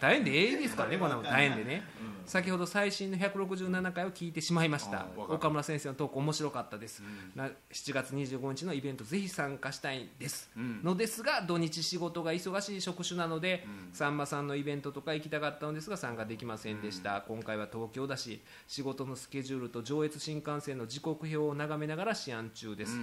[0.00, 1.82] 大変でええですからねこんなの大変でね、
[2.24, 5.00] 先ほど最新の167回を聞いてしまいました。
[5.00, 7.02] あーわかる岡村先生のトーク面白かったです、
[7.34, 10.82] な7月25日のイベントぜひ参加したいです、ん。
[10.82, 22.98] のですが土日仕事が忙しい職種なので、さんまさんのイベントとか行きたかったのですが参加できませんでした、今回は東京だし仕事のスケジュールと上越新幹線の時刻表を眺めながら思案中です、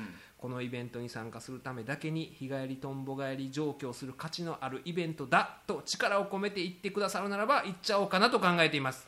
[0.45, 9.07] このイベントに参加するためだけに日帰りとんぼ帰り上京する価値のあるイベントだと力を込めて言ってくださるならば行っちゃおうかなと考えています。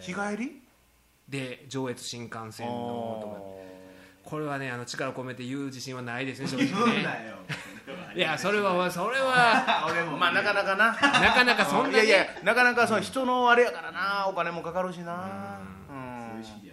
[0.00, 0.62] 日帰り？
[1.28, 7.00] で上越新幹線のとかあこれはねあの力を込めて言う自信はないですね正言直ね。
[7.00, 7.36] うなよ。
[8.14, 10.12] いやそれはそれは 俺も。
[10.12, 10.92] ーまあなかなかな。
[10.92, 15.58] なかなかそんな、ね、いやいやなかなかその人のあれやからなお金もかかるしな。
[15.90, 15.92] う
[16.38, 16.44] ん。
[16.44, 16.70] そうい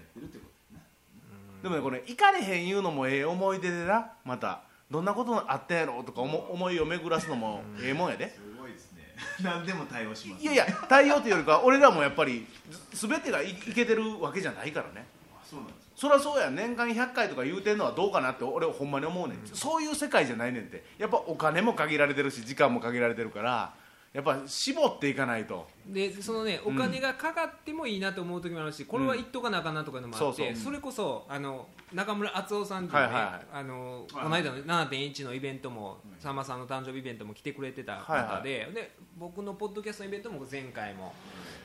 [1.64, 8.30] でもねこれ行かれへん言うのもええ思い出でなまたどんなことあったんやろとか思思いを巡らすのもええもんやで。
[8.30, 9.16] すごいですね。
[9.42, 12.46] 何でも対応しますいやいや対応というよりか俺らもやっぱり
[12.92, 15.08] 全てがいいけてるわけじゃないからね。
[15.34, 20.84] あそうなんですそりゃそうや年間100回とか言うてんのはどうかなって俺ほんまに思うねん、そういう世界じゃないねんって。
[20.98, 23.74] やっぱお金も限られてるし時間も限られてるから
[24.14, 25.68] やっぱ絞っていかないと。
[25.88, 34.24] でそのねお金がかかってもいいなと思う時もあるし、これは言っとかなあかんなとかのもあって、それこそあの中村敦夫さんっていうね、あのはい。
[34.24, 41.14] この間の7.1のイベントも、さんまさんの誕生日イベントも来てくれてた方で,、で僕のポッドキャストのイベントも前回も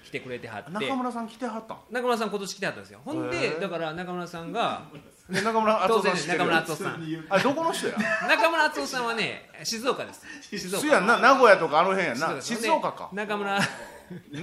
[0.07, 0.71] 来てくれてはって。
[0.71, 1.79] 中村さん来てはったん？
[1.91, 3.01] 中村さん今年来てはったんですよ。
[3.05, 3.61] ほんへでー。
[3.61, 4.89] だから中村さんが
[5.29, 7.25] で中村敦当然夫さん中村敦夫さん。
[7.29, 7.95] あどこの人や？
[8.29, 10.23] 中村敦夫さんはね静岡です。
[10.43, 11.19] 静そうやんな。
[11.19, 13.11] 名古屋とかあの辺やんな静岡か。
[13.12, 13.59] で中村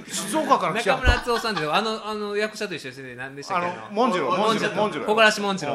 [0.08, 3.65] 静岡から中村敦夫さんってあのあの役者と一緒ですね何でしたっけ？
[3.67, 5.71] あのモンジローモンジローモンジロー小柄しモンジだ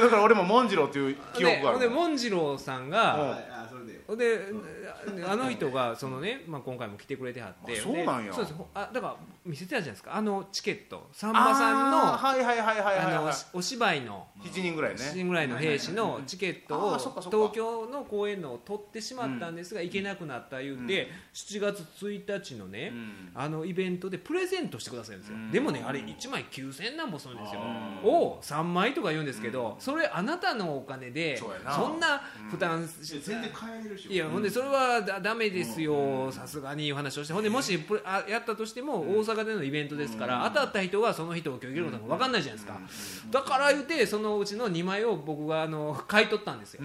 [0.00, 1.78] から俺もモンジローっていう記憶がある。
[1.80, 2.90] ででモンジローさんうん。
[2.90, 4.46] がはいあそれで
[5.18, 7.78] であの人がそのね、まあ、今回も来てくれてはって。
[7.78, 8.30] あそうなんや。
[8.30, 8.54] でそうです。
[8.74, 10.14] あだから見せてたじゃないですか。
[10.14, 11.08] あのチケット。
[11.12, 12.98] さんまさんのあーはいはいはいはいはい。
[12.98, 15.00] あのはいお芝居の7人ぐらいね。
[15.00, 23.30] 7人ぐらいの兵士のチケットを東京の公演のを取ってしまったんですが行けなくなった言うて7月1日のねうん。
[23.34, 25.36] あのイベントでプレゼントしてくださるんですよ。
[25.36, 25.50] うん。
[25.50, 27.60] でもねあれ1枚9000何本するんですよ。
[28.04, 36.30] を3枚とか言うんですけどそれあなたのお金でそんな負担し全然変えれるしいやほんでそれはだダメですよ。
[36.32, 37.32] さすがにいう話をして。
[37.32, 42.80] ほんでもしプレあやったとしても大阪でのイベントですから当たった人はその人を今日行けることも分かんないじゃないですか。
[43.30, 46.82] だから言ってそのうちの2枚を僕があの買い取ったんですよ。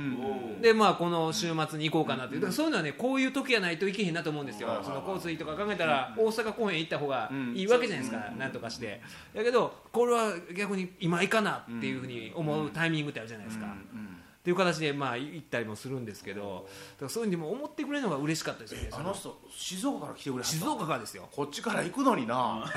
[0.61, 2.35] でまあこの週末に行こうかなって。
[2.35, 4.79] いうだからそういうのはねこういう時やないといけへんなと思うんですよ。
[4.83, 9.01] その交通費とか考えたら大阪公演行った方がいいわけじゃないですかなんとかして。
[9.33, 13.65] だけどこれは逆に今行かなっていうふうに思うタイミングってあるじゃないですか
[14.39, 18.89] っていう形でまあ行ったりもするんですけどだからそういうふうにも思ってくれるのが嬉しかったですよね。
[18.93, 21.27] あの人静岡から来てくれ静岡からですよ。
[21.29, 22.63] こっちから行くのにな。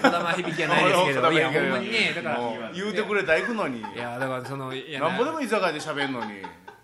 [0.00, 3.80] 児玉響きはないですけど いやほんまにねだから言うてくれたら行くのに。
[3.80, 6.42] いやだからそのいやなんぼでも居酒屋で喋んのに。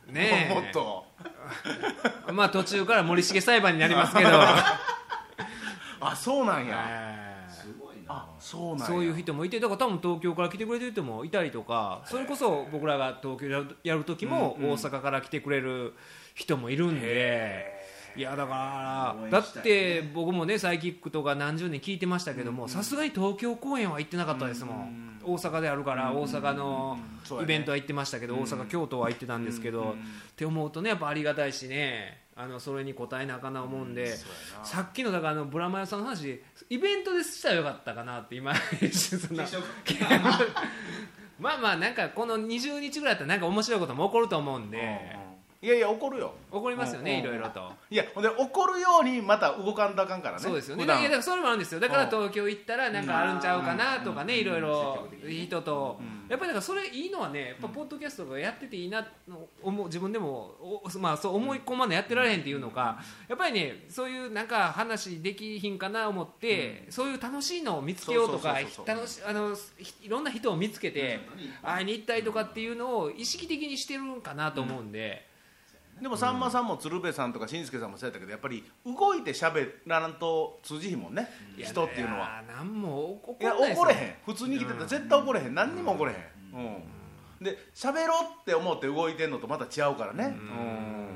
[0.09, 0.53] ねえ。
[0.55, 1.07] もっと。
[2.27, 4.31] ままあ途中から森重裁判になりますけど。
[6.01, 7.26] あそうなんや
[8.47, 15.95] そうそういう人もいてだから多分東京から来てくれてる人もいたりとかそれこそ僕らが東京やるやる時も大阪から来てくれる
[16.33, 17.75] 人もいるんで。
[18.17, 25.21] いやだからだって僕もねサイキックとか何十年聞いてましたけどもさすがに東京公演は行ってなかったですもん。
[25.23, 26.99] 大阪であるから大阪の
[27.43, 29.97] イベントは行ってましたけど大阪京都は行ってたんですけど
[30.31, 34.15] って思うとねやっぱありがたいしねあのそれに応えなあかんな思うんで
[34.63, 38.55] さっきのだからあのブラマヨさんの話イベントでしたらよかったかなって今
[38.93, 39.45] そんな。
[41.39, 44.79] まあまあなんかこの20日ぐらいだったらなんか面白いことも起こると思うんで
[45.67, 46.33] いやいや怒るよ。
[46.53, 47.73] 起こりますよねうんいろいろと。
[47.91, 50.41] いやほんで怒るようにまた動かんとあかんからね。
[50.41, 50.87] そうですよね。
[50.87, 51.81] だからそれもあるんですよ。
[51.81, 52.11] だからうん。
[52.11, 55.99] 東京行ったらなんかあるんちゃうかなとかね、いろいろ人と、
[56.29, 71.19] やっぱりだからそれいいのはね、やっぱポッドキャストがやってていいなの思う自分でもおまあそう思い込まないやってられへんっていうのか、やっぱりねそういうなんか話できひんかな思って、そういう楽しいのを見つけようとかあのひいろんな人を見つけて
[71.65, 75.35] 会いに行ったりとかっていうのを意識的にしてるんかなと思うんで。
[76.01, 81.29] でもさんまさんも鶴瓶さんとかしんすけさんもそうやったけどやっぱり動いて喋らんと通じひんもんね。
[81.59, 82.43] 人っていうのは。
[82.47, 84.15] や何もいや怒れへん。
[84.27, 85.55] 普通に生きてたら絶対怒れへん。
[85.55, 86.19] 何にも怒れへん、
[87.41, 87.45] うん。
[87.45, 91.09] で喋ろうって思って動いてんのとまた違うからね、うん。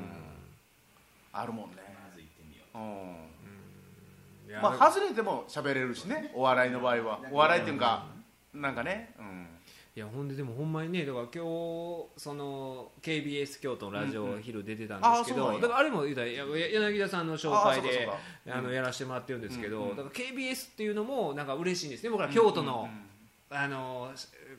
[1.31, 2.77] あるもんね、まず行ってみよう。
[2.79, 4.49] ん。
[4.49, 6.31] いやまあ外れても喋れるしね。
[6.33, 7.19] お笑いの場合は。
[7.31, 8.07] お笑いっていうか
[8.53, 9.47] なんかね、うん
[9.93, 15.61] いやほんででもほんまにねだから今日その KBS 京都のラジオ昼出てたんですけど、あそうなんや。
[15.61, 18.09] だからあれも言うたらや柳田さんの紹介で
[18.49, 22.09] あのやらせてもらってるんですけど、うんうんだから KBS っていうのもなんか嬉しいんですね。
[22.09, 22.87] 僕ら京都の、
[23.49, 24.11] あの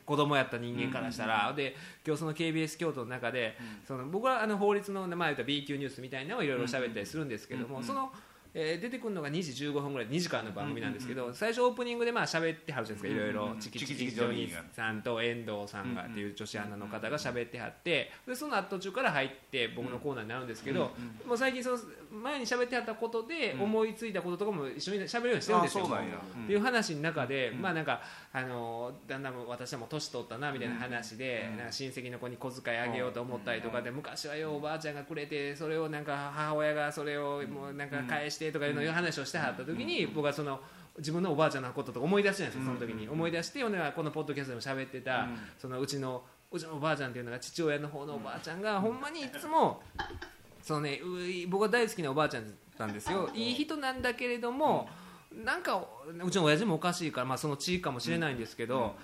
[0.04, 1.74] 子供やった人間からしたら、で
[2.06, 3.56] 今日その KBS 京都の中で、
[3.88, 8.12] その僕はあの法律の前言った B 級ニュースみたいなのをいろいろ喋ったりするんですけども、その、
[8.54, 20.90] えー出てくるのが2時15分ぐらい2時間の番組なんですけど、最初オープニングでまあ喋ってはるじゃないですかいろいろチキチキジョニーさんと遠藤さんがっていう女子アナの方が喋ってはってでその後途中から入って僕のコーナーになるんですけど、
[21.26, 21.78] もう最近その
[22.22, 25.84] 前に喋ってはったことで思いついたこととかも一緒に喋るようにしてるんですよ。
[25.84, 28.02] っていう話の中で、まあなんか
[28.34, 40.60] あのだんだん私はもう年取ったなみたいな話で、なんか親戚の子に小遣いあげようと思ったりとかで、昔はよおばあちゃんがくれてそれをなんか母親がそれをもうなんか返してとかいうの話をしてはった時に、僕はその。
[40.98, 43.08] 自分のおばあちゃんのこととか思い出してないんですよ、その時に。
[43.08, 45.26] 思い出して、ほんでこのポッドキャストでも喋ってた、
[45.58, 49.82] そのうちのうちのおばあちゃんっていうのが父親の方のおばあちゃんが、ほんまにいつも
[50.60, 53.30] そのねう僕が大好きなおばあちゃんだったんですよ。
[53.34, 54.86] いい人なんだけれども、
[55.44, 55.84] なんか
[56.24, 58.94] うちの親父もおかしいから、まあ、その地域かもしれないんですけど、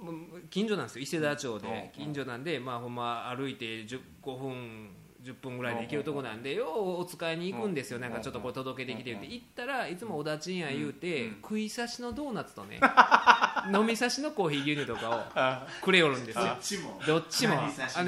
[0.00, 0.14] もう
[0.50, 1.02] 近所なんですよ。
[1.02, 1.92] 伊勢田町で。
[1.94, 4.90] 近所なんで、まあ、ほんま歩いて10 5分
[5.22, 7.98] 10分ぐらいで行けるとこなんでようお使いに行くんですよ。
[7.98, 9.26] なんかちょっとこれ届けてきてって。
[9.26, 12.80] 行ったらいつもおだちんや言うて食い差しのドーナツとね
[13.74, 16.44] 飲み差しのコーヒー牛乳とかをくれよるんですよ。
[16.44, 17.00] どっちも。
[17.06, 17.54] どっちも。
[17.54, 18.04] あ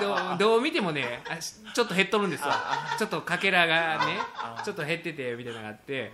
[0.00, 1.22] どうどう見てもね
[1.74, 2.46] ちょっと減っとるんですよ
[2.98, 4.18] ちょっとかけらがね
[4.64, 6.12] ちょっと減っててみたいなのがあって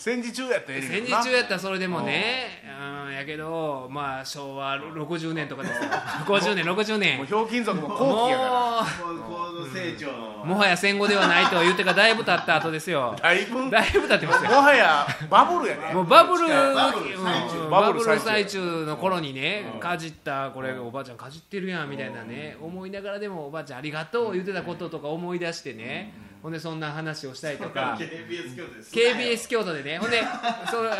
[0.00, 1.24] 戦時中やったらええねん戦時けどな。
[1.24, 2.62] 中やったらそれでもね
[3.06, 3.12] うん。
[3.12, 5.90] やけどまあ昭和60年とかですよ。
[6.26, 8.86] 50年60も年うひょうきん族の後も期やから。
[9.28, 10.42] 高度成長の。
[10.42, 13.14] うもはや戦後ではないと言ってからだいぶ経った後ですよ。
[13.20, 13.64] だいぶ？
[13.64, 14.50] もだいぶ経ってますよ。
[14.52, 15.92] はやバブルやね。
[15.92, 17.58] もうバブルバブル最中。
[17.58, 27.96] うんバブル最中の頃にねかじったこれおばあちゃんかじってるやんみたいなね思いながらでもおばあちゃんありがとう言ってたこととか思い出してねほんでそんな話をしたりとか。
[27.98, 29.98] KBS 京都です KBS 京都でね。
[29.98, 30.22] ほんで
[30.70, 30.90] それ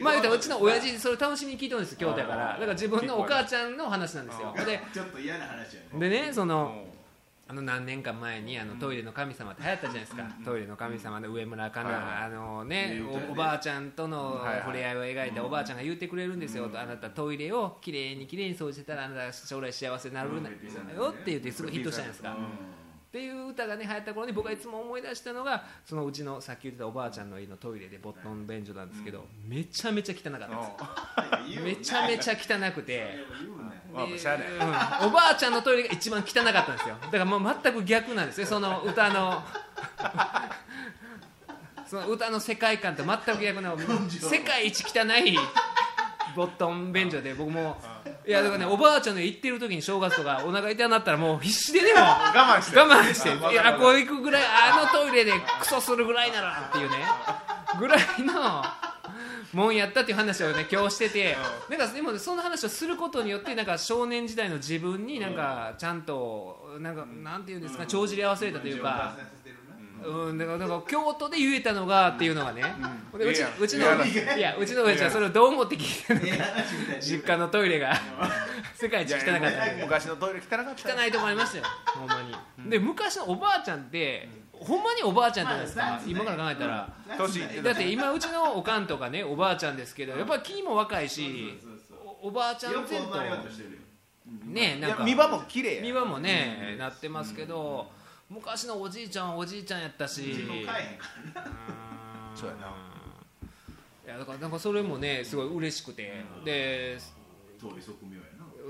[0.00, 2.52] まあ言うたらうちの親父それ楽しみに聞いてるんですよ京都やから。
[2.54, 4.54] だから自分のお母ちゃんの話なんですよ。
[4.56, 6.08] ほんでちょっと嫌な話やね。
[6.08, 6.86] でねその
[7.48, 20.42] あの何年か前にあのトイレの神様って流行ったじゃないですか、トイレの神様の上村かな、あのねおおばあちゃんとの触れ合いを描いたおばあちゃんが言ってくれるんですよ、あなたトイレをきれいにきれいに掃除してたらあなた将来幸せになるん。
[20.42, 20.56] だよ
[21.10, 22.36] って言ってすごいヒットしたじゃないですか、
[23.12, 31.62] っていう歌がね流行った頃に僕がいつも思い出したのがそのうちのさっき言ってたおばあちゃんの家のトイレでボットン便所なんですけど、めちゃめちゃ汚かったんですよ。
[31.62, 33.18] めちゃめちゃ汚くて。
[33.92, 36.96] おばあちゃんのトイレが一番汚かったんですよ。
[37.02, 38.46] だからもう全く逆なんですよ。
[38.46, 39.42] その歌の
[41.86, 43.76] その歌の世界観と全く逆の。
[44.08, 45.38] 世界一汚い
[46.34, 47.76] ボットン便所で僕も
[48.26, 52.78] いやだからねおばあちゃんの行ってる時に正月とかお腹痛くなったらもう必死ででも我慢して。
[52.78, 53.28] 我慢して。
[53.52, 56.96] いやこう行くぐらいあのトイレでクソするぐらいならっていうね。
[57.78, 58.62] ぐらいの
[59.52, 61.36] もんやったっていう話をね今日してて。
[61.68, 69.16] なんかでもその話をすることによってなんか少年時代の自分になんかちゃんとなんかなんていうんですか帳尻合わせれたというか
[70.04, 72.62] うん、だからだから京都で言えたのがっていうのがね、
[73.16, 76.50] でうちうちのいやうちの親父はそれをどう思って聞いてるのか。
[77.00, 77.94] 実家のトイレが。
[78.74, 80.90] 世界一汚かった昔のトイレ汚かった。
[80.90, 81.64] よ汚いと思いましたよ。
[81.86, 82.22] ほんま
[82.58, 86.88] に、で昔のおばあちゃんってほんまにおばあちゃんじゃないですか、今から考えたら、
[87.62, 91.58] だって今うちのおかんとかねおばあちゃんですけどやっぱり気も若いし
[92.22, 92.92] おおばあちゃん前と
[94.44, 94.98] ねいなんか。
[95.00, 95.82] や見場も綺麗や。
[95.82, 97.90] 見場もね、なってますけど、
[98.32, 100.22] 昔のおじいちゃんはおじいちゃんやったし。
[100.22, 102.36] 自分買えへんからうん。
[102.36, 102.92] そうやな。
[104.04, 106.98] いやだからなんかそれもねすごい嬉しくて、で
[107.60, 108.18] 遠い側面や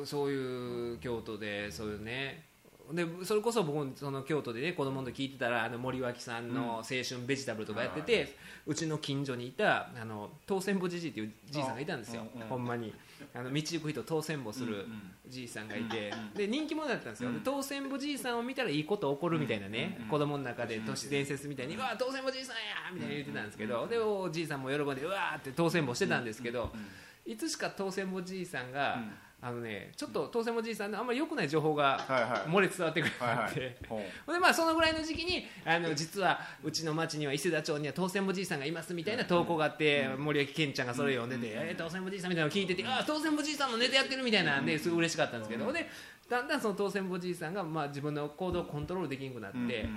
[0.01, 0.07] な。
[0.07, 2.45] そういう京都でそういうね。
[2.93, 8.37] でそれこそ僕もその京都でね子供の時聞いてたらあの森脇さんの「青春ベジタブル」とかやってて、
[8.67, 12.93] うちの近所にいたあの当選簿じじいっていうじいさんがいたんですよ、ほんまに
[13.35, 14.87] あの道行く人当選簿する
[15.29, 22.63] じいさんがいて、で人気者だったんですよ、で当選簿じいさんを見たらいいこと起こるみたいなね、子供の中で都市伝説みたいに「うわ当選簿じいさんや!」
[22.93, 26.73] みたいに言ってたんですけど、でおじいさんも喜んで「うわ!」って当選簿してたんですけど、
[27.25, 29.03] いつしか当選簿じいさんが、
[29.45, 31.99] あのね、ちょっと当選簿じいさんのあんまり良くない情報が
[32.47, 33.47] 漏れ伝わってくるようにはいはい。
[33.47, 34.01] なって、ほう。
[34.25, 45.89] ほんでまあそのぐらいの時期にあの実はうちの町には伊勢田町には当選簿じいさんがいますみたいな投稿があって、森脇健ちゃんがそれを読んでて、えー当選簿じいさんみたいなのを聞いてて、ああ当選簿じいさんのネタやってるみたいなんですごい嬉しかったんですけど、で
[46.31, 49.89] だんだんその当選簿じいさんがまあ自分の行動をコントロールできなくなって。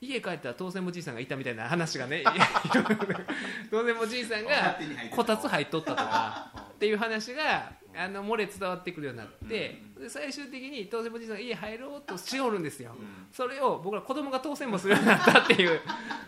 [0.00, 2.22] 家帰ったら当選簿じいさんがいたみたいな話がね
[3.68, 4.78] 当選簿じいさんが
[5.10, 12.92] こたつ入っとったとかっていう話があの漏れ伝わってくるようになって、で最終的に当選簿じいさんが家入ろうとしおるんですよ、
[13.32, 15.80] それを僕ら子供が当選簿するようになったっていう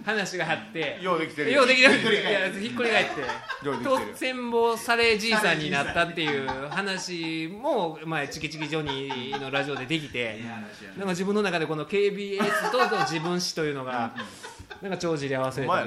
[0.05, 1.53] 話があってようできてる。
[1.53, 1.95] ようできてる。
[1.95, 2.51] ひっくり返って。
[2.51, 4.13] いやひっくり返ってようできてる。
[4.13, 10.63] 当選簿されじいさんになったっていう話も前チキチキジョニーのラジオでできてなん
[10.99, 12.39] なか自分の中でこの KBS
[12.73, 14.15] と自分史というのが
[14.83, 15.85] なんか帳尻合わせれた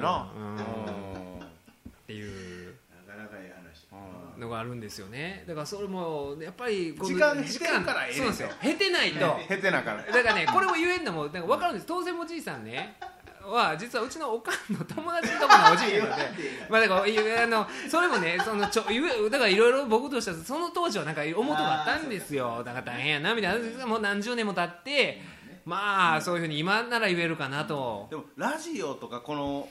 [4.44, 5.44] のがあるんですよね。
[5.48, 8.50] だからそれもやっぱりこの時間経てるからええそうなんですよ。
[8.62, 9.40] 経てないと。
[9.50, 12.96] へてなからだからねこれを言えんのもなんか分かるんです当然おじいさんね
[13.44, 22.64] は実はうちのおかんの友達のとこのおじいさんで まあだからあのそれもねそのちょ言えだからいろいろ僕としてはその当時はなんか思うとがあったんですよ。
[22.64, 25.22] だから大変やなみたいなもう何十年も経って
[25.66, 28.08] まあそういうふうに今なら言えるかなと。
[28.10, 29.68] でもラジオとかこの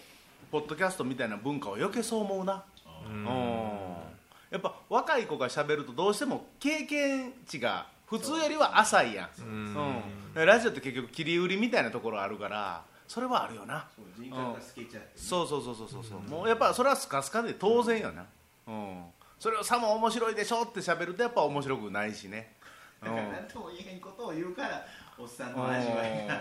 [0.50, 2.62] ポッドキャストみたいな文化を余計そう思うな。
[3.06, 4.11] うん
[4.53, 9.28] やっぱ若い子が喋るとどうしても経験値が普通よりは浅いやん。
[10.34, 10.40] う。
[10.40, 10.44] ん。
[10.46, 13.86] ラジオって結局切り売りみたいなところあるからそれはあるよな。
[13.96, 16.20] そう人格が透けちゃってそうそうそうそうそうそう。
[16.20, 18.26] もうやっぱそれはスカスカで当然よな。
[18.68, 19.03] うん。
[19.38, 22.53] それをさも面白いでしょって喋るとやっぱ面白くないしね。
[23.03, 24.86] だから何とも言えへんことを言うから
[25.18, 26.40] おっさんの味わいが。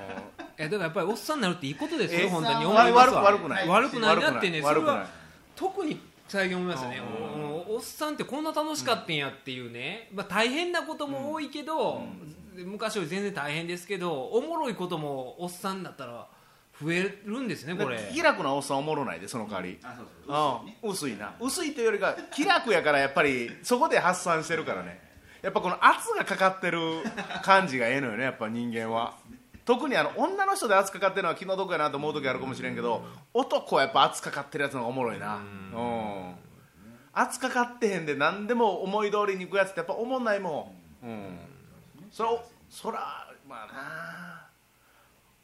[0.58, 2.66] えだからやっぱりおっさんになるっていいことですえよ本当に。
[2.66, 3.24] 思悪いますわ。
[3.24, 3.68] 悪くない。
[3.68, 5.08] 悪くないなってねそれは
[5.56, 6.00] 特に
[6.32, 7.02] 最近思いましたね。
[7.36, 12.04] うんおおっさんってこんな楽しかったんやっていうね、まあ、大変なことも多いけど、
[12.56, 16.28] 昔より全然大変ですけどおもろいこともおっさんだったら
[16.82, 18.10] 増えるんですねこれ。
[18.14, 19.78] 気楽なおっさんおもろないでその代わり。
[19.84, 20.32] あそうそう。
[20.32, 20.78] 薄いね。
[20.82, 21.36] うん薄いな。
[21.42, 25.02] 薄いというよりか気楽やからやっぱりそこで発散してるからね。
[25.42, 26.80] やっぱこの圧がかかってる
[27.44, 29.18] 感じがええのよねやっぱ人間は
[29.66, 33.04] 特にあの女の人で圧かかってるのは気の毒やなと思う時あるかもしれんけど
[33.34, 35.36] 男はやっぱ圧かかってるやつの方がおもろいな。
[35.36, 36.36] うん。
[37.14, 41.08] 圧かかってへんで何でも思い通りにいくやつってやっぱおもんないもん。
[41.08, 41.38] うん。
[42.12, 44.48] そらそらまあな。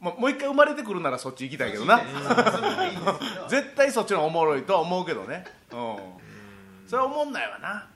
[0.00, 2.00] もうもう一回生まれてくるならそっち行きたいけどな。
[3.48, 5.44] 絶対そっちのおもろいとは思うけどね。
[5.72, 5.96] うん。
[6.86, 7.86] それは思んないわな。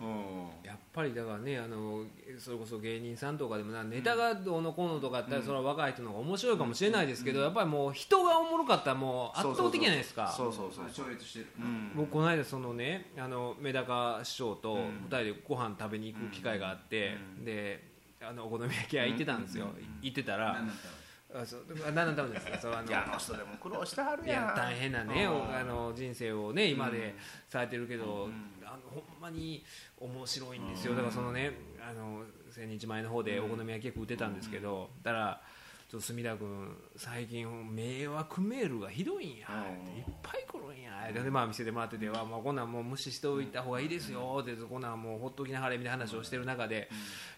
[0.00, 0.55] うん
[0.96, 2.04] ぱりだからねあの
[2.38, 10.32] それこそ芸人さんとかでもなネタがどうのこうのとかって、それは若い人の方が面白いかもしれないですけど、やっぱりもう人がおもろかったらもう圧倒的じゃないですか。
[10.34, 11.46] そうそうそう超越してる。
[11.58, 11.92] うん。
[11.94, 14.80] 僕この間そのねあのメダカ師匠とうん。
[14.80, 17.84] 2人でご飯食べに行く機会があって、で
[18.20, 19.66] あのお好み焼き屋行ってたんですよ、
[20.00, 21.42] 行ってたら、何だったの？
[21.42, 22.58] あそうあ何のためですか？
[22.58, 24.46] それはあのいやあの人でも苦労してはるいやん。
[24.46, 27.14] や大変なね、あの人生をね今で
[27.48, 28.30] されてるけど、ん
[28.76, 29.64] あのほんまに
[29.98, 35.40] 面白いんですよ、だからそのねあの千日前の方でお好み焼き結構売ってたんですけど、だから
[35.88, 44.40] ちょっと墨田君最近迷惑メールがひどいんや、うんいっぱい来るんや、でまあ見せてもらってては、まあ、こんなんもう無視しておいた方がいいですよ。
[44.42, 46.90] ってこんなんもうほっときなはれみたいな話をしてる中で、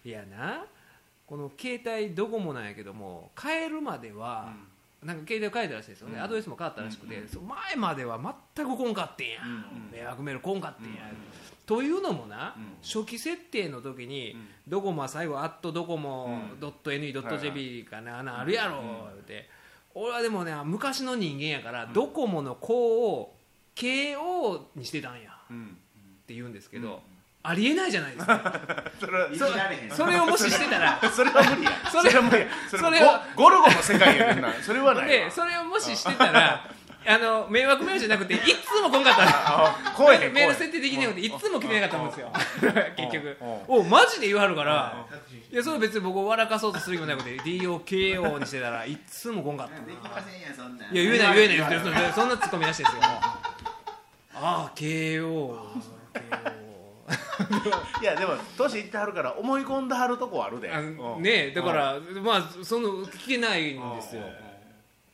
[0.03, 0.65] いやな
[1.25, 4.55] この携帯ドコモなんやけども変えるまでは、
[5.03, 8.19] なんか携帯変えたらしいですよね、アドレスも変わったらしくて、そう前までは
[8.55, 9.41] 全く来んかってんや、
[9.91, 11.03] 迷惑メール来んかってんや、
[11.65, 14.35] というのもな、初期設定の時に、
[14.67, 19.49] ドコモは最後「アットドコモ .ne.jp」かな、あんあるやろって、
[19.93, 23.37] 俺はでもね昔の人間やから、ドコモの「こ」を
[23.75, 25.77] 「KO」にしてたんやうん
[26.21, 27.01] って言うんですけど、
[27.41, 28.53] ありえないじゃないですか。
[28.99, 29.91] それはいじられへん。
[29.91, 30.99] それをもししてたら。
[31.11, 31.71] それは無理や。
[31.89, 32.47] それは無理や。
[32.69, 34.53] それそれはゴゴルゴの世界やねんな。
[34.61, 35.09] それはないわ。
[35.09, 36.65] でそれをもししてたら
[37.07, 42.31] あの迷惑メールじゃなくていつも来んかったあ来えへんメール設定できないのでいつも来てなかったんですよ。
[42.97, 43.37] 結局。
[43.69, 43.79] うん。
[43.79, 45.05] おマジで言わはるから
[45.49, 50.93] いやそれ別に僕を笑かそうとする気もなくて DOKO にしてたらいつも来んかったできませんやんそんなん。
[50.93, 53.01] いや言えない言えない言ってるそんなそんなツッコミなしですよ。
[53.01, 53.41] あ
[54.33, 55.57] あ KO
[58.01, 60.71] いやでも年いってはるから思い込んではるとこあるで。
[60.71, 60.97] あうん。
[61.21, 64.23] ねえだからまあその聞けないんですよ。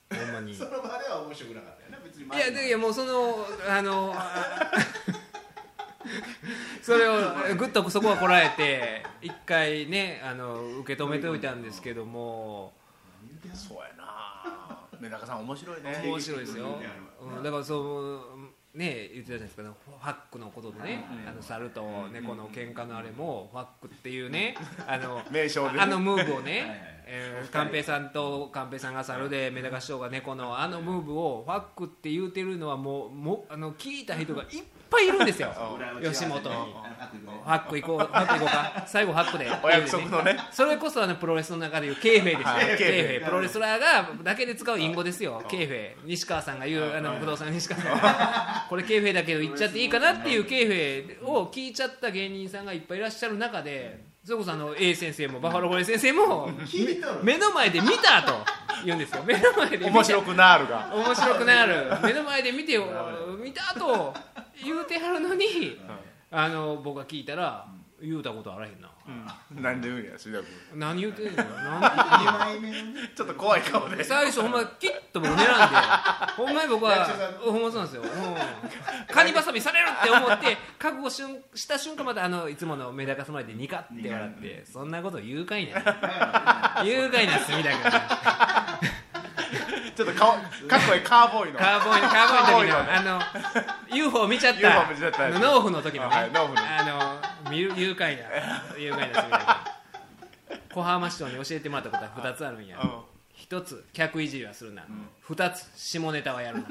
[0.09, 0.51] ほんまに。
[0.51, 2.39] い その場では面白くなかったよね別に。
[2.39, 4.71] やでいやもうそのあのあ
[6.81, 12.73] それをぐっとそこはこらえて一回ねあの受け止めておいたんですけども。
[13.53, 14.79] そうやな。
[14.99, 16.01] メダカさん面白いね。
[16.03, 16.79] 面白いですよ、
[17.21, 18.21] うん、だからそう
[18.75, 24.55] ね言ってたじゃないですかファックのことでね、あの猿と猫の喧嘩のあれもファックっていうね
[24.87, 34.49] あの 名称あのムーブをねえー寛平さんと寛平さんが猿でメダカ師匠が猫のあのムーブをファックって言うてるのはもうもあの聞いた人がいっ
[34.89, 35.53] ぱいいるんですよ。
[36.01, 36.41] 吉本。
[36.41, 38.83] にあの悪意ねファック行こうファック行こうか。
[38.87, 39.51] 最後ファックで。
[39.63, 40.37] お約束のね。
[40.51, 43.07] それこそあのプロレスの中でいうケーフェイですよ、はいケーフェイ。
[43.07, 43.25] フェイ。
[43.25, 45.95] プロレスラーがだけで使う隠語ですよ、ケーフェイ。
[46.05, 47.97] 西川さんが言うあの不動産の西川さん。
[47.99, 56.49] が これケーフェイだけど言っちゃっていいかなっていうケーフェイを聞いちゃった芸人さんがいっぱいいらっしゃる中でそれこそあの A 先生もバッファローホレ先生も
[57.21, 58.33] 目の前で見たと
[58.83, 59.23] 言うんですよ。
[59.23, 60.91] 目の前で面白くなるが。
[60.93, 61.91] 面白くなる。
[62.01, 62.85] 目の前で見てよ
[63.39, 64.13] 見たと
[64.63, 65.79] 言うてはるのに
[66.31, 67.67] あの僕が聞いたら
[68.01, 68.91] 言うたことあらへんな。
[69.51, 70.79] 何で言うんや杉田君。
[70.79, 71.33] 何言うてんの？
[71.35, 74.03] なん2枚目のねちょっと怖い顔で。
[74.03, 75.43] 最初ほんまキッと僕狙んで。
[76.35, 77.05] ほんまに僕は
[77.39, 86.81] ほんまそうなんですよ、うん、カニバサミされるって思って覚悟しゅんした瞬間またあのいつものメダカスマイルでニカって笑ってそんなこと言うかいな。
[86.83, 87.79] 言うかいな隅田君
[89.95, 90.33] ちょっと顔
[90.67, 91.59] かっこいいカーボーイの。
[91.59, 93.13] カーボーイのカーボーイの時カーボーイの。
[93.13, 93.19] の
[93.89, 94.59] あの UFO 見ちゃった。
[94.59, 95.39] UFO 見ちゃったやつ。
[95.39, 96.15] 農夫の時のね。
[96.15, 98.29] はい農夫のあの見る誘拐な
[98.77, 99.65] 誘拐な隅田
[100.49, 103.01] 君小浜市長に教えてもらったことは2つあるんや、うん。
[103.33, 104.83] 一つ客いじりはするな、
[105.21, 106.65] 二つ下ネタはやるな。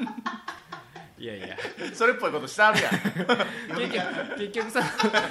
[1.17, 1.57] いやいや。
[1.95, 2.93] それっぽいことしてあるやん。
[3.81, 4.85] 結局結局その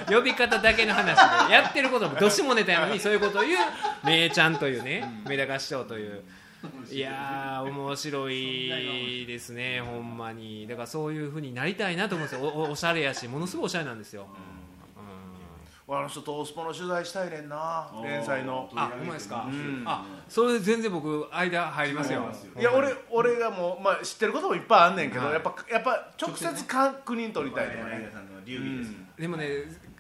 [0.10, 3.60] 呼び方だけの話でやってることもどしもネタやのにそういうことを言う
[4.04, 6.24] めいちゃんというねメダカ師匠という
[6.91, 10.68] いやー面白いですねほんまに。
[10.68, 12.47] だからそういうふうになりたいなと思うんですよ。
[12.47, 14.28] おおおしゃれやしものすごいおしゃれなんですよ、
[15.88, 18.70] あの人トースポの取材したいねんな連載の。
[18.76, 19.84] あほんまですか、ん。
[19.86, 22.24] あそれ全然僕間入りますよ。
[22.57, 25.34] いや俺俺がもう、まあ、知ってることもいっぱいあんねんけど、はい。
[25.34, 27.91] やっぱやっぱ直接確認取りたいとかね。
[27.99, 29.47] 柳田さんの流儀ですでもね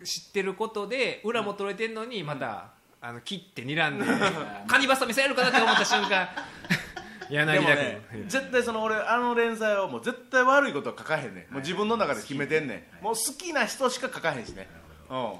[0.03, 2.71] 知ってることで裏も取れてんのにまた、
[3.05, 4.05] あの切って睨んで。
[4.65, 6.29] カニバサミされるかなって思った瞬間。
[7.29, 11.53] で 柳田もね君絶対その俺あの連載はもう絶対悪いことは書かへんねん。
[11.53, 13.03] もう自分の中で決めてんねん。
[13.03, 14.69] もう好きな人しか書かへんしね。
[15.09, 15.33] うん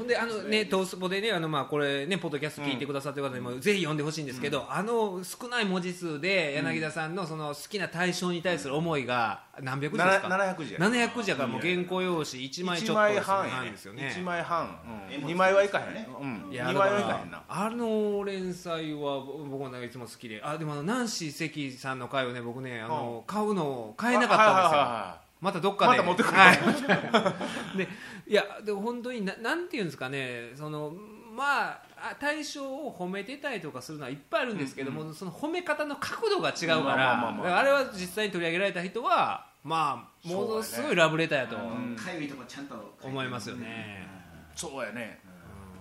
[0.00, 0.64] ほんであのね。
[0.64, 10.28] トースポでねあのまあこれねポッドキャスト聞いてくださってる方にもぜひ読んでほしいんですけど、あの少ない文字数で柳田さんのその好きな対象に対する思いが何百字ですか？
[10.28, 10.80] な700字や。
[10.80, 13.44] 700字やからもう原稿用紙1枚ちょ1っと枚半や。
[13.44, 14.14] ね半ですよね。
[14.16, 16.08] 1枚半、うん、絵も2枚はいかへん、ね。
[16.18, 17.42] うん、いや2だから枚はいかへんな。
[17.46, 19.20] あの連載は
[19.50, 20.40] 僕はいつも好きで。
[20.42, 25.90] あでもあのナンシー関さんの回をね僕ねあの、買うのを買えなかったんですよ、またどっかで。
[25.92, 26.36] また持ってくる。
[26.36, 26.58] はい、
[27.78, 27.88] で
[28.26, 30.92] いやでも本当にななんていうんですかねその
[31.34, 37.42] まああ対象を褒めてたりとかするのはいっぱいあるんですけども、その褒め方の角度が違うから,、まあまあまあまあ。
[37.42, 41.96] だからあれは実際に取り上げられた人はまあものすごいラブレターやとん。
[41.96, 44.06] かゆいとこちゃんと思いますよね、
[44.54, 45.20] そうやね、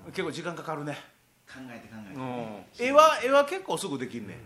[0.07, 0.93] 結構時間かかるね、
[1.47, 4.37] 考えて考えうてん、絵は絵は結構すぐできんねん、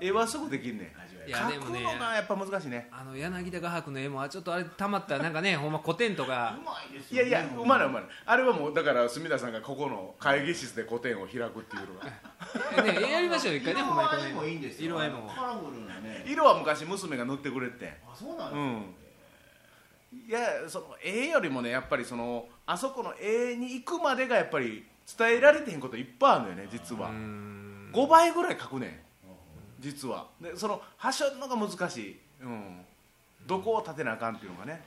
[0.00, 0.92] 絵はすぐできんねん
[1.26, 1.82] いや描くでもね。
[1.94, 2.88] のがやっぱ難しいね。
[2.90, 6.56] あの柳田画伯の絵もあちょっとあれたまったらなんかね ほんま古典とか。
[6.60, 12.06] うまいですいやいやうまいうまいあれはもうだから隅田さんがここの会議室で個展を開くっていうのが。
[12.82, 14.86] ねやりましょう一回ねほんまにこ色合いもいいんですよ。
[14.86, 15.28] 色合いも。
[15.34, 16.24] カラフルなね。
[16.26, 18.58] 色は昔娘が塗ってくれてあそうなんですか。
[18.58, 18.96] うん。
[20.28, 24.84] いやその絵よりもねやっぱりそのあそこの絵に行くまでがやっぱり
[25.18, 27.08] 伝えられてへんこといっぱいあるのよね実は。
[27.08, 27.90] うん。
[27.92, 29.00] 5倍ぐらい描くねん
[29.82, 30.28] 実は。
[30.40, 32.80] でそのはしょるのが難しい、うん、
[33.46, 34.80] どこを立てなあかんっていうのがね、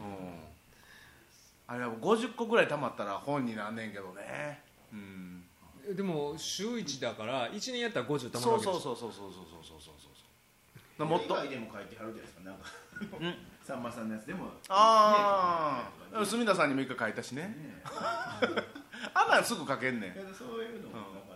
[0.00, 4.60] うん、あれは50個ぐらい溜まったら本になんねんけどね、
[4.92, 5.44] うん、
[5.96, 9.94] でも週1だから1年やったら50たまるそうわけでしょそうそうそうそうそうそうそう
[10.98, 11.06] そう。
[11.06, 11.34] もっと。
[11.34, 12.64] 以外でも書いてはるじゃないですかなんか
[13.20, 13.34] うん。
[13.64, 14.50] さんまさんのやつでも。
[14.68, 17.42] ああね隅田さんにも一回書いたしね。
[17.42, 17.82] ね
[19.14, 20.14] あんなんすぐ書けんねん。
[20.34, 21.29] そういうのもなかなか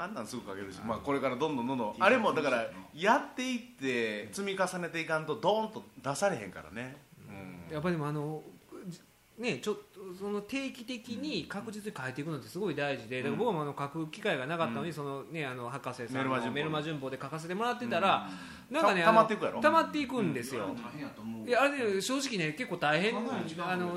[0.00, 6.96] あんなんすぐ書けるし、まあ、これからどんどんどんどんあれもだからやっていって積み重ねていかんとドーンと出されへんからね、
[7.28, 7.74] うん。
[7.74, 8.40] やっぱりでもあの
[8.86, 9.00] じ
[9.36, 9.82] ねちょっと
[10.18, 14.94] その定期的に確実に変えていくのってすごい大事で、だから僕もあの書く機会がなかったのに、うん。
[14.94, 18.28] そのねあの博士さんメルマ旬報のメルマ旬報で書かせてもらってたら、
[18.70, 20.74] なんかね溜まっていくやろ溜まっていくんですよ。
[20.76, 21.48] 大変やと思う。
[21.48, 23.16] いやあれね正直ね結構大変。
[23.16, 23.96] あの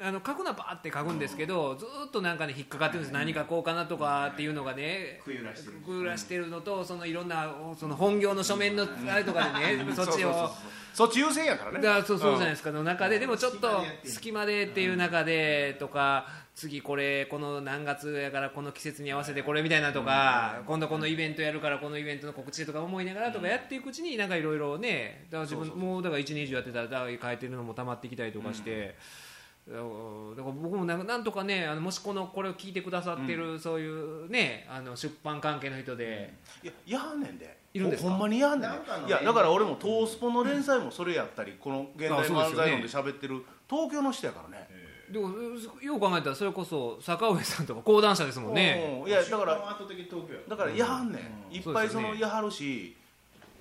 [0.00, 3.12] あの書くのはバーって書くんですけどずーっとなんかね引っかかってるんです。
[3.12, 10.50] 何書こうかなとかっていうのがね食い揺らしてるくらしてるのとそのいろんなその本業の書面のあれとかでねそっちを。
[10.92, 11.80] そっち優先やからね。
[11.80, 15.31] だからそうそうじゃないいですか、の中ででもちょっと隙間でっていう中で
[15.78, 28.94] とか次これこの何月やからこの季節に合わせてこれみたいなとか今度このイベントやるからこのイベントの告知とか思いながらとかやっていくうちになんかいろいろねだから自分もうだから一年以上やってたら変えてるのも溜まってきたりとかして。
[29.64, 29.84] だから
[30.42, 37.58] 僕もなんかなんとかねあのもしこのこれを聞いてくださってる、そういうねあの出版関係の人で、いややねんで。
[37.72, 38.10] いるんですか？
[38.10, 38.70] ほんまにやはんねん
[39.06, 44.68] いやだから俺もトースポの連載もそれやったりこの現代漫才論で喋ってる東京の人やからね
[45.12, 45.28] でも
[45.82, 49.00] よう考えたらそれこそ坂上さんとか講談社ですもんね。
[49.02, 49.54] うんいやだから
[50.48, 51.56] だからやはんねん、うん。
[51.56, 52.96] いっぱいそのやはるし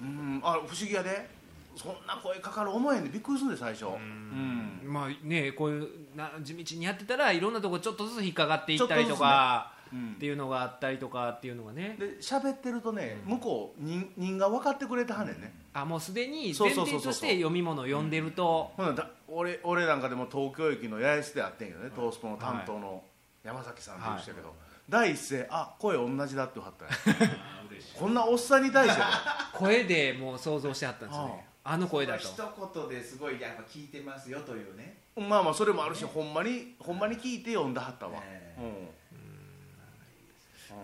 [0.01, 1.41] うんあ不思議やで。
[1.73, 3.85] そんな声かかる思えんでびっくりするんで最初。
[3.85, 4.81] うん。
[4.83, 10.11] まあねこういうな地道にやってたらいろんなとこちょっとずつ引っかかっていったりとか、うん。
[10.13, 11.95] っていうのがあったりとかっていうのがね。
[11.97, 15.53] で喋ってるとね向こう人人が分かってくれてはんねんね。
[15.73, 23.01] あもうすでに前提として読み物を読んでると、ほなだ俺俺なんかでも東京駅の八重洲であってんけどねトースポの担当の
[23.43, 24.53] 山崎さんっていう人やけど、
[24.87, 26.89] 第一声あ声同じだって言わはったん
[27.25, 27.31] や。
[27.71, 27.95] 嬉しい。
[27.97, 29.01] こんなおっさんに対して
[29.57, 32.19] 声でもう想像してあったんですよねあの声だと。
[32.19, 32.35] 一
[32.75, 34.97] 言ですごいやっぱ聞いてますよというね。
[35.15, 38.65] まあまあそれもあるしほんまにほんまに聞いて読んだはったわ、ねうん。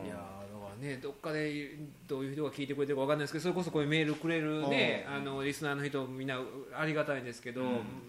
[0.06, 0.18] いやー。
[0.18, 0.36] だから
[0.80, 6.39] ねどっかでどういう人が聞いてくれてるかわかんないですけどそれこそこういうメールくれるねあのリスナーの人みんな
[6.78, 7.61] ありがたいんですけど、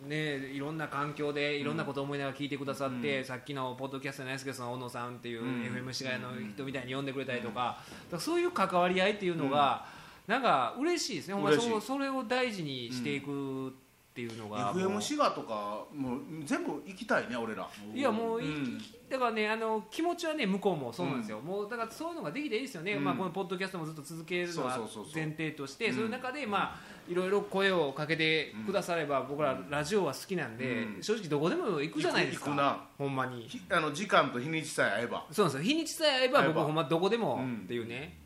[0.06, 5.62] ねいろんな環境でいろんなことを思いながら聞いてくださって、さっきのポッドキャストじゃないですけどその小野さんっていう、うん。
[5.62, 9.86] FM 市街の人みたいに呼んでくれたりとか,、だからそういう関わり合いっていうのが、
[10.26, 11.34] なんか嬉しいですね。
[11.34, 13.87] ほんまそそれを大事にしていくって
[14.22, 17.68] いうのが、FM 滋賀とかもう全部行きたいね俺ら。
[17.94, 18.78] いやもうい、うん。
[19.08, 23.04] だからねあの気持ちはね向こうもそうなんですよ、もうだからそういうのができていいですよね、うん。
[23.04, 24.78] まあ、このポッドキャストもずっと続けるのは
[25.14, 25.94] 前提としてうん。
[25.94, 31.02] そういう中でまあいろいろ声をかけてくだされば、僕らラジオは好きなんで、うん。
[31.02, 32.50] 正直どこでも行くじゃないですか。
[32.50, 32.84] 行くな。
[32.98, 33.48] ほんまに。
[33.48, 35.26] ひあの時間と日にちさえ合えば。
[35.32, 35.68] そうなんですよ。
[35.68, 38.18] 日にちさえ合えば僕ほんまどこでもうんっていうね、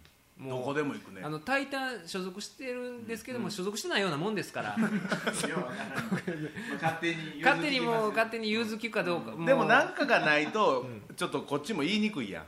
[0.48, 1.22] どこでも行くね。
[1.22, 4.76] あのタイタン所属してるんですけども、所属してないようなもんですから。
[4.76, 4.90] 勝
[7.00, 10.86] 手に勝手にもう勝手手に融通きくかどうか、でも何かがないと
[11.16, 12.44] ちょっとこっちも言いにくいやん。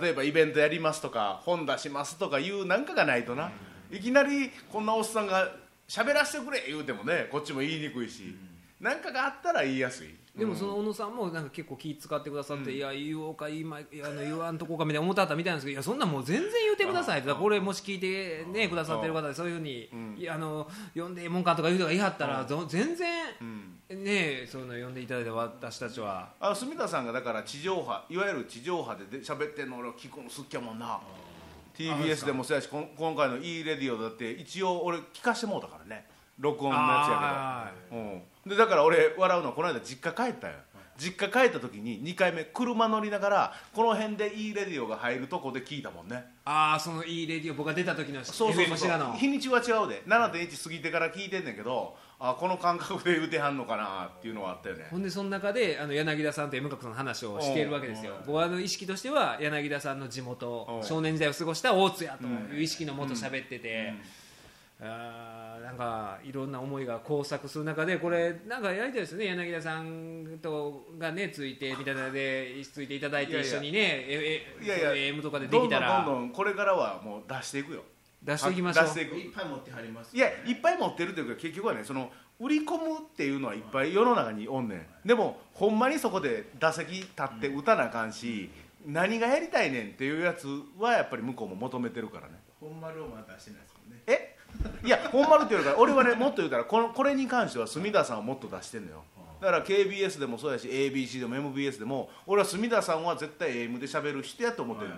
[0.00, 3.50] 例えばイベントやりますとか本出しますとかいう何かがないとな、
[3.90, 5.50] いきなりこんなおっさんが
[5.88, 8.36] 喋らせてくれ言うてもねこっちも言いにくいし。
[8.80, 17.32] 何、かがあったら言いやすいでもその小野さんもなんか結構気使ってくださって、いや言おうか今いやあの言わんとこうかみたいな思ってはったみたいなんですけどいやそんなんもう全然言ってくださいって。
[17.32, 20.16] これもし聞いてねくださってる方でそういうふうに、うん。
[20.18, 23.08] いやあの呼んでええもんかとか言う人が言いはったら、ぞ全然
[23.40, 23.44] う
[23.94, 26.30] んねそういうの呼んでいただいて私たちは。
[26.40, 30.98] あの住田さんがだから地上波いわゆる地上波でで喋ってんの俺は聞くの好きやもんな。
[31.78, 36.06] TBS でもそうやし今回の「いいレディオ」だって一応俺聞かしてもうたからね。
[36.38, 40.54] 録音のやつやけど、うん、でだから俺笑うのはこの間実家帰ったよ。
[40.96, 46.24] 実家帰った時に2回目車乗りながらこの辺で「いいレディオ」が入るとこで聞いたもんね。
[46.44, 49.12] ああそのいいレディオ僕が出た時のそうそうそう。
[49.16, 50.02] 日にちは違うで。
[50.06, 54.86] 7.1過ぎてから聞いてんねんけどあこの感覚で言うてはんのかなっていうのはあったよね。
[54.90, 58.14] ほんでその中であの柳田さんと M 角さんの話をしているわけですよ。
[58.24, 60.86] 僕はあの意識としては柳田さんの地元うん。
[60.86, 64.23] 少年時代を過ごした大津やという意識のもと喋ってて、うん
[64.80, 69.26] あーなんかいろんな思いが交錯する中でこれなんかやりたいですね。
[69.26, 77.82] 柳田さんとがねついてみたいなのでついていただいて一緒にねええいやいや AM とかででどんどんきたらどんどんこれからはもう出していくよ。
[78.22, 79.16] 出していきましょう出していく。
[79.16, 82.10] いっぱい持ってはりますいやいっぱい持ってるというか結局はねその
[82.40, 85.08] 売り込むっていうのはいっぱい世の中におんねん。
[85.08, 88.50] でもほんまにそこで打席立って打たなあかんし、
[88.84, 90.46] 何がやりたいねんっていうやつ
[90.78, 92.34] はやっぱり向こうも求めてるからね。
[92.60, 94.02] 本丸をまだ出してないですもんね。
[94.06, 94.33] え？
[94.84, 99.04] いや本丸っていうから俺はねもっと言うたらこのこれに関しては隅田さんはもっと出してんのよ。
[99.40, 104.96] だから KBS でもそうやし ABC でも MBS でも俺は隅田さんは絶対 AM で喋る人やと思ってるね、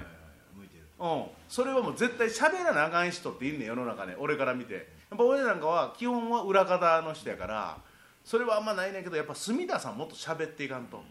[0.57, 4.75] 向いてるうん、それはもう絶対喋らなあかん人っていんねん世の中ね俺から見て。
[5.09, 7.79] やっぱ俺なんかは基本は裏方の人やから
[8.25, 11.03] それはあんまないねんけどやっぱ隅田さんもっと喋っていかんと。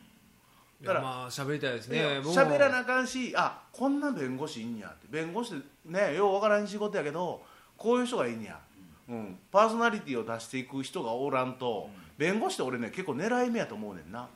[0.82, 2.02] いやまあ喋りたいですね。
[2.24, 5.08] 喋らなあかんしあこんな弁護士いんやって。
[5.10, 7.42] 弁護士ってねようわからん仕事やけど
[7.86, 8.60] こういう人がいいんや、
[9.08, 14.28] うん、パーソナリティを出していく人がおらんと、弁護士って俺ね結構狙い目やと思うねんな。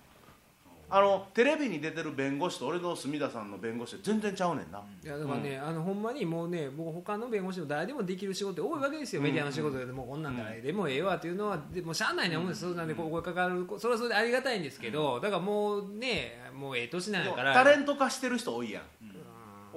[0.92, 17.54] あのテレビに出てる弁護士と俺の隅田さんの弁護士って全然ちゃうねんな、いやだからね、あのほんまにもうね僕他の弁護士も誰でもできる仕事多いわけですよ、メディアの仕事でもうこんなん誰でもええわっていうのはでもうしゃあないなもんです、そうなんでここかかるそれはそれでありがたいんですけど、だからもうねもうええ年なんやから。
[17.54, 18.84] タレント化してる人多いやん、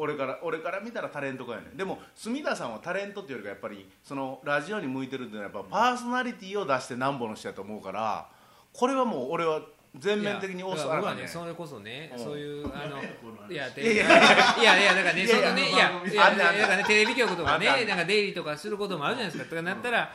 [0.02, 1.70] 俺から俺から見たらタレント化やね。
[1.72, 8.26] んでも隅田さんはタレントっていうよりかやっぱりそのラジオに向いてるっていうのはやっぱパーソナリティを出してなんぼの人やと思うから
[8.72, 9.62] これはもう俺は
[9.98, 11.28] 全面的に押すいや僕はねね。
[11.28, 12.24] それこそね、うん。
[12.24, 14.04] そういうあのいやていやいや。
[14.04, 19.50] いやいやだからねいやいやそのねいやいやだからねテレビ局とかねなんか出入りとかすることもあるじゃないですか。
[19.50, 20.10] とかなったら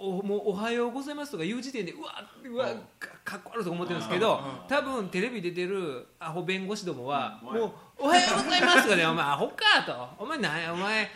[0.00, 2.66] おおもうおはようございますとか言う時点でうわうわ
[3.00, 10.22] かかっこ悪いとか思ってるんですけど多分テレビ出てるアホ弁護士どもはうんもうおはようございますとかでお前アホかと。
[10.22, 11.08] お前なんやお前。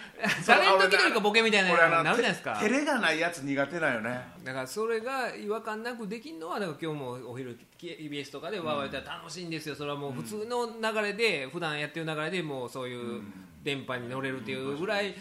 [0.45, 2.59] タレント気取りかボケみたいななるじゃないですか。
[2.61, 4.21] テレがないやつ苦手なんよね。
[4.43, 9.77] だからそれが違和感なくできるのはだから今日もお昼 EBS とかでわーわー言ったら楽しいんですよ。
[9.77, 13.23] それはもう普通の流れで普段やってる流れでもうそういう
[13.63, 15.15] 電波に乗れるっていうぐらい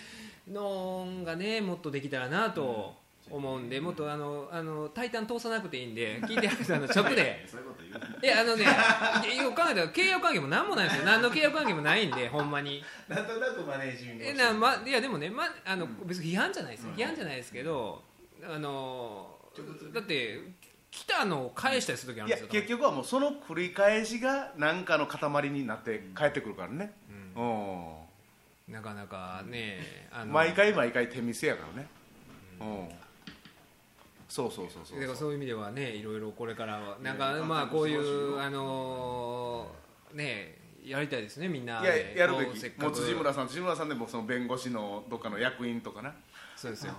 [0.51, 3.00] のがねもっとできたらなと
[3.31, 7.45] 思うんでもっとあのあのタイタン通さなくていいんで 聞いてある人の直で。
[8.23, 12.83] いやあのねよく考えたら契約関係も何もないんですよ何の契約関係もないんでほんまに。
[13.07, 18.03] なんとなくマネージングをえなま、いやでもね、ま、あの別に批判じゃないですよ、批判じゃないですけど
[18.43, 19.37] あの
[19.93, 20.39] だって
[20.89, 26.93] 来たのを返したりする時あるんですよ結局はもうその繰り返しが何かの塊になって帰ってくるからね、
[27.35, 27.41] う
[28.71, 28.73] ん。
[28.73, 30.33] なかなかねあの。
[30.33, 31.87] 毎回毎回手店やからね、
[32.59, 32.89] うん
[34.31, 34.99] そうそうそうそう。
[35.01, 39.67] だからそういう意味ではねいろいろこれからはなんかまあこういうあの
[40.13, 41.81] ねやりたいですねみんな。
[41.81, 42.93] いでややるべこうせっかく。
[42.93, 46.13] きもう辻村さん辻村さんでもその弁護士のどっかの役員とかな。
[46.55, 46.93] そうですよ。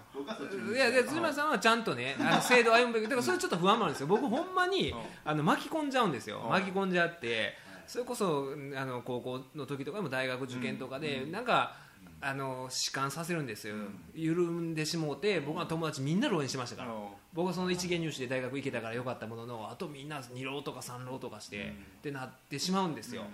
[0.74, 4.09] いやで辻村さんはちゃんとね あの制度を歩むべきだからそれちょっと不安もあるんですよ。
[4.09, 6.43] 僕ほんまにあの巻き込んじゃうんですよ。
[6.45, 6.51] うん。
[6.51, 7.57] 巻き込んじゃって。
[7.87, 11.76] それこそあの高校の時とかでも大学受験とかでなんか
[12.24, 13.74] あの弛緩させるんですよ。
[14.14, 16.92] 緩んでしもうて僕の友達みんな浪人しましたから。
[16.92, 17.08] うん。
[17.32, 23.24] 僕はその一元入試で大学行けたからよかったもののあとみんな2浪とか3浪とかしてってなってしまうんですよ。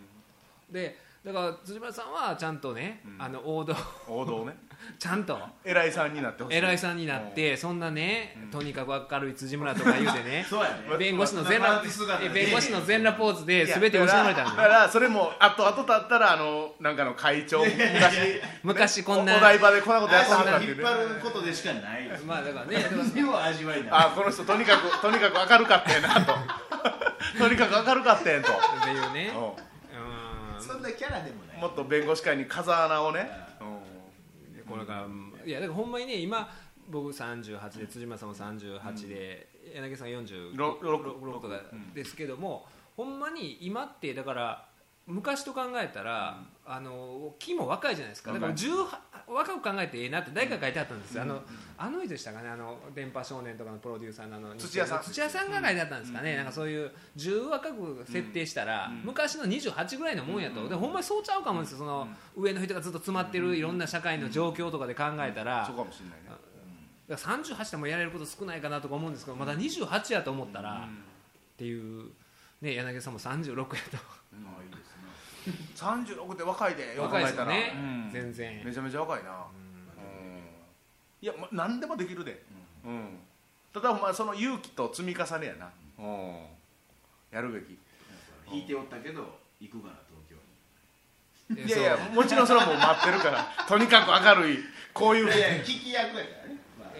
[0.70, 3.74] でだから辻村さんはちゃんとねあの王道。
[4.06, 4.56] 王道ね。
[4.98, 5.38] ちゃんと。
[5.64, 6.56] 偉いさんになってほしい。
[6.56, 10.46] 偉いさんになってそんなね、とにかく明るい辻村とか言うてね。
[10.48, 10.96] そうやね。
[10.96, 11.84] 弁護士の全裸
[12.22, 14.62] え弁護士の全裸ポーズで全て失われたんだ。
[14.62, 19.34] だからそれも後々経ったらあのなんかの会長 昔昔こんな。
[19.34, 20.82] おお台場でこんなことやってはったっていうね。
[20.82, 22.08] 引っ張ることでしかない。
[22.24, 22.76] まあだからね。
[22.76, 26.34] だからでも味わいないあこの人とにかくとにかく明るかったやなと。
[27.36, 28.52] とにかく明るかったやんと。
[28.52, 28.54] っ
[28.84, 29.32] ていうね。
[29.34, 29.68] ううん
[30.68, 31.56] そんなキャラでもない。
[31.56, 33.30] んもっと弁護士会に風穴をね。
[34.54, 35.06] でこれが
[35.44, 36.48] いやだからほんまにね今
[36.88, 41.60] 僕38で辻村さんも38で、柳さん46ろろとか
[41.94, 42.66] ですけども、
[42.96, 44.67] ほんまに今ってだから
[45.08, 48.30] 昔と考えたら、あの木も若いじゃないですか。
[48.30, 48.86] だから18
[49.26, 51.42] 若く考えてええなって誰かが書いてあったんですよ、あの
[51.78, 55.02] あの人でしたかねあの電波少年とかのプロデューサーのあの土屋さん。
[55.02, 61.78] 土屋さんが書いてあったんですかね、なんかそういう10若く設定したら、昔の28ぐらいのもんやと、でほんまにそうちゃうかもですよ。
[61.78, 62.06] その、
[62.36, 66.38] 上の人がずっと詰まってるいろんな社会の状況とかで考えたら、そうかもしれないね。
[67.08, 72.10] だから38でもやれること少ないかなとか思うんですけどまだ28やと思ったら、っていう、
[72.60, 73.64] ね、柳さんも36や
[75.74, 77.78] 36で若いでとよく考若いえたら、ね、う
[78.08, 78.10] ん。
[78.12, 78.64] 全然。
[78.64, 80.42] めちゃめちゃ若いな、うん。
[81.20, 82.42] いや、ま、何でもできるで、
[82.84, 83.18] うん。
[83.72, 86.42] ただまあその勇気と積み重ねやな、うん、
[87.30, 87.78] やるべき。
[88.50, 90.36] 引いておったけど行くかな東京
[91.54, 91.62] に。
[91.62, 93.46] えいやいやもちろんそれはもう待ってるから。
[93.68, 94.58] とにかく明るい
[94.94, 96.37] こういういやいや聞き役やから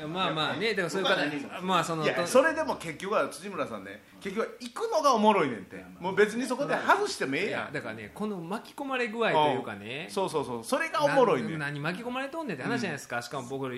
[0.07, 7.61] まあまあねだからそういう方まあそのそれでも結局は辻村さんね結局は行くのがおもろいねんってもう別にそこで外してもええいやん。
[7.63, 13.71] やだからねこの巻き込まれ具合というかねそうそうそうそれがおもろいね何巻き込まれとんねんって話じゃないですか、しかも僕あ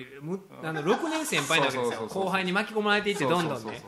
[0.73, 2.07] の6年先輩なわけですよ。
[2.07, 3.81] 後輩に巻き込まれていってどんどんね。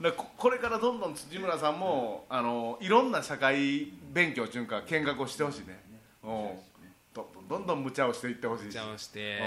[0.00, 5.80] だからここれからどんどん辻村さんもあのいろんな社会勉強っていうか見学をしてほしいね。
[6.24, 6.69] うん
[7.50, 8.70] どんどん無茶をしていってほしい。
[8.70, 9.40] しちゃをして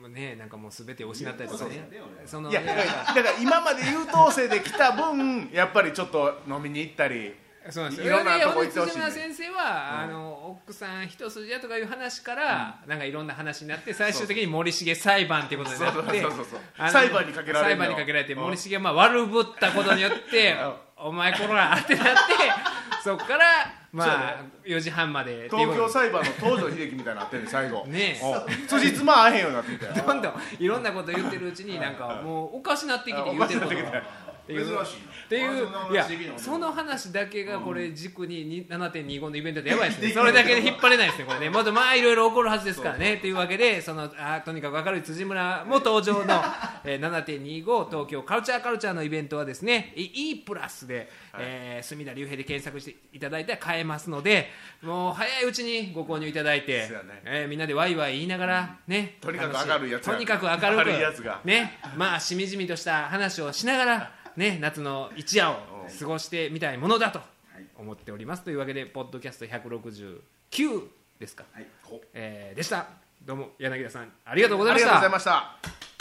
[0.00, 1.86] もうねなんかもう全て失ったりとかね。
[2.24, 7.34] そのいやだからだから今まで優等生で来た分 やっぱりちょっと飲みに行ったり
[7.68, 8.06] そうなんですよ。
[8.06, 9.10] いろんなとこ行ってほしいねで。
[9.10, 16.60] 辻村先生は、あの奥さん一筋やとかいう話から、なんかいろんな話になって最終的に森重裁判っていうことになってそうそうそうそう。
[16.78, 18.40] あの裁判にかけられ裁判にかけられてうん。
[18.40, 20.56] 森重はまあ悪ぶったことによって
[20.96, 22.12] お前こらってなって
[23.04, 27.84] そこからまあ4時半まで東京裁判の東条英機みたいになってんね最後。
[27.92, 28.56] ねえ。
[28.58, 28.66] うん。
[28.66, 34.02] 辻褄合えへんようになってきたよどんどんいろんなこと言ってるうちになんかもうおかしなってきて言ってることが
[34.52, 40.10] っていう珍しいっていうないやその話だけがこれ軸にに7.25のイベントでやばいですね。
[40.10, 41.50] それだけで引っ張れないですねこれね。
[41.50, 43.16] もっとまあいろいろ起こるはずですからね。
[43.16, 46.42] というわけでそのあとにかく明るい辻村も登場の、
[46.84, 54.50] えー、7.25東京カルチャーカルチャーのイベントはですね E プラスで、えー隅田隆平で検索していただいたら買えますので
[54.82, 56.88] もう早いうちにご購入いただいて、
[57.24, 61.40] えーみんなでワイワイ言いながらねとにかく明るいやつがとにかく明るく明るいやつが。
[61.44, 61.78] ね。
[61.96, 65.56] まあしみじみとした話をしながら ね夏の一夜を
[65.98, 67.20] 過ごしてみたいものだと
[67.78, 68.42] 思っております。
[68.42, 71.66] というわけでポッドキャスト169ですか、はい。
[72.14, 73.02] えーでした。
[73.24, 75.91] どうも柳田さんありがとうございありがとうございましたました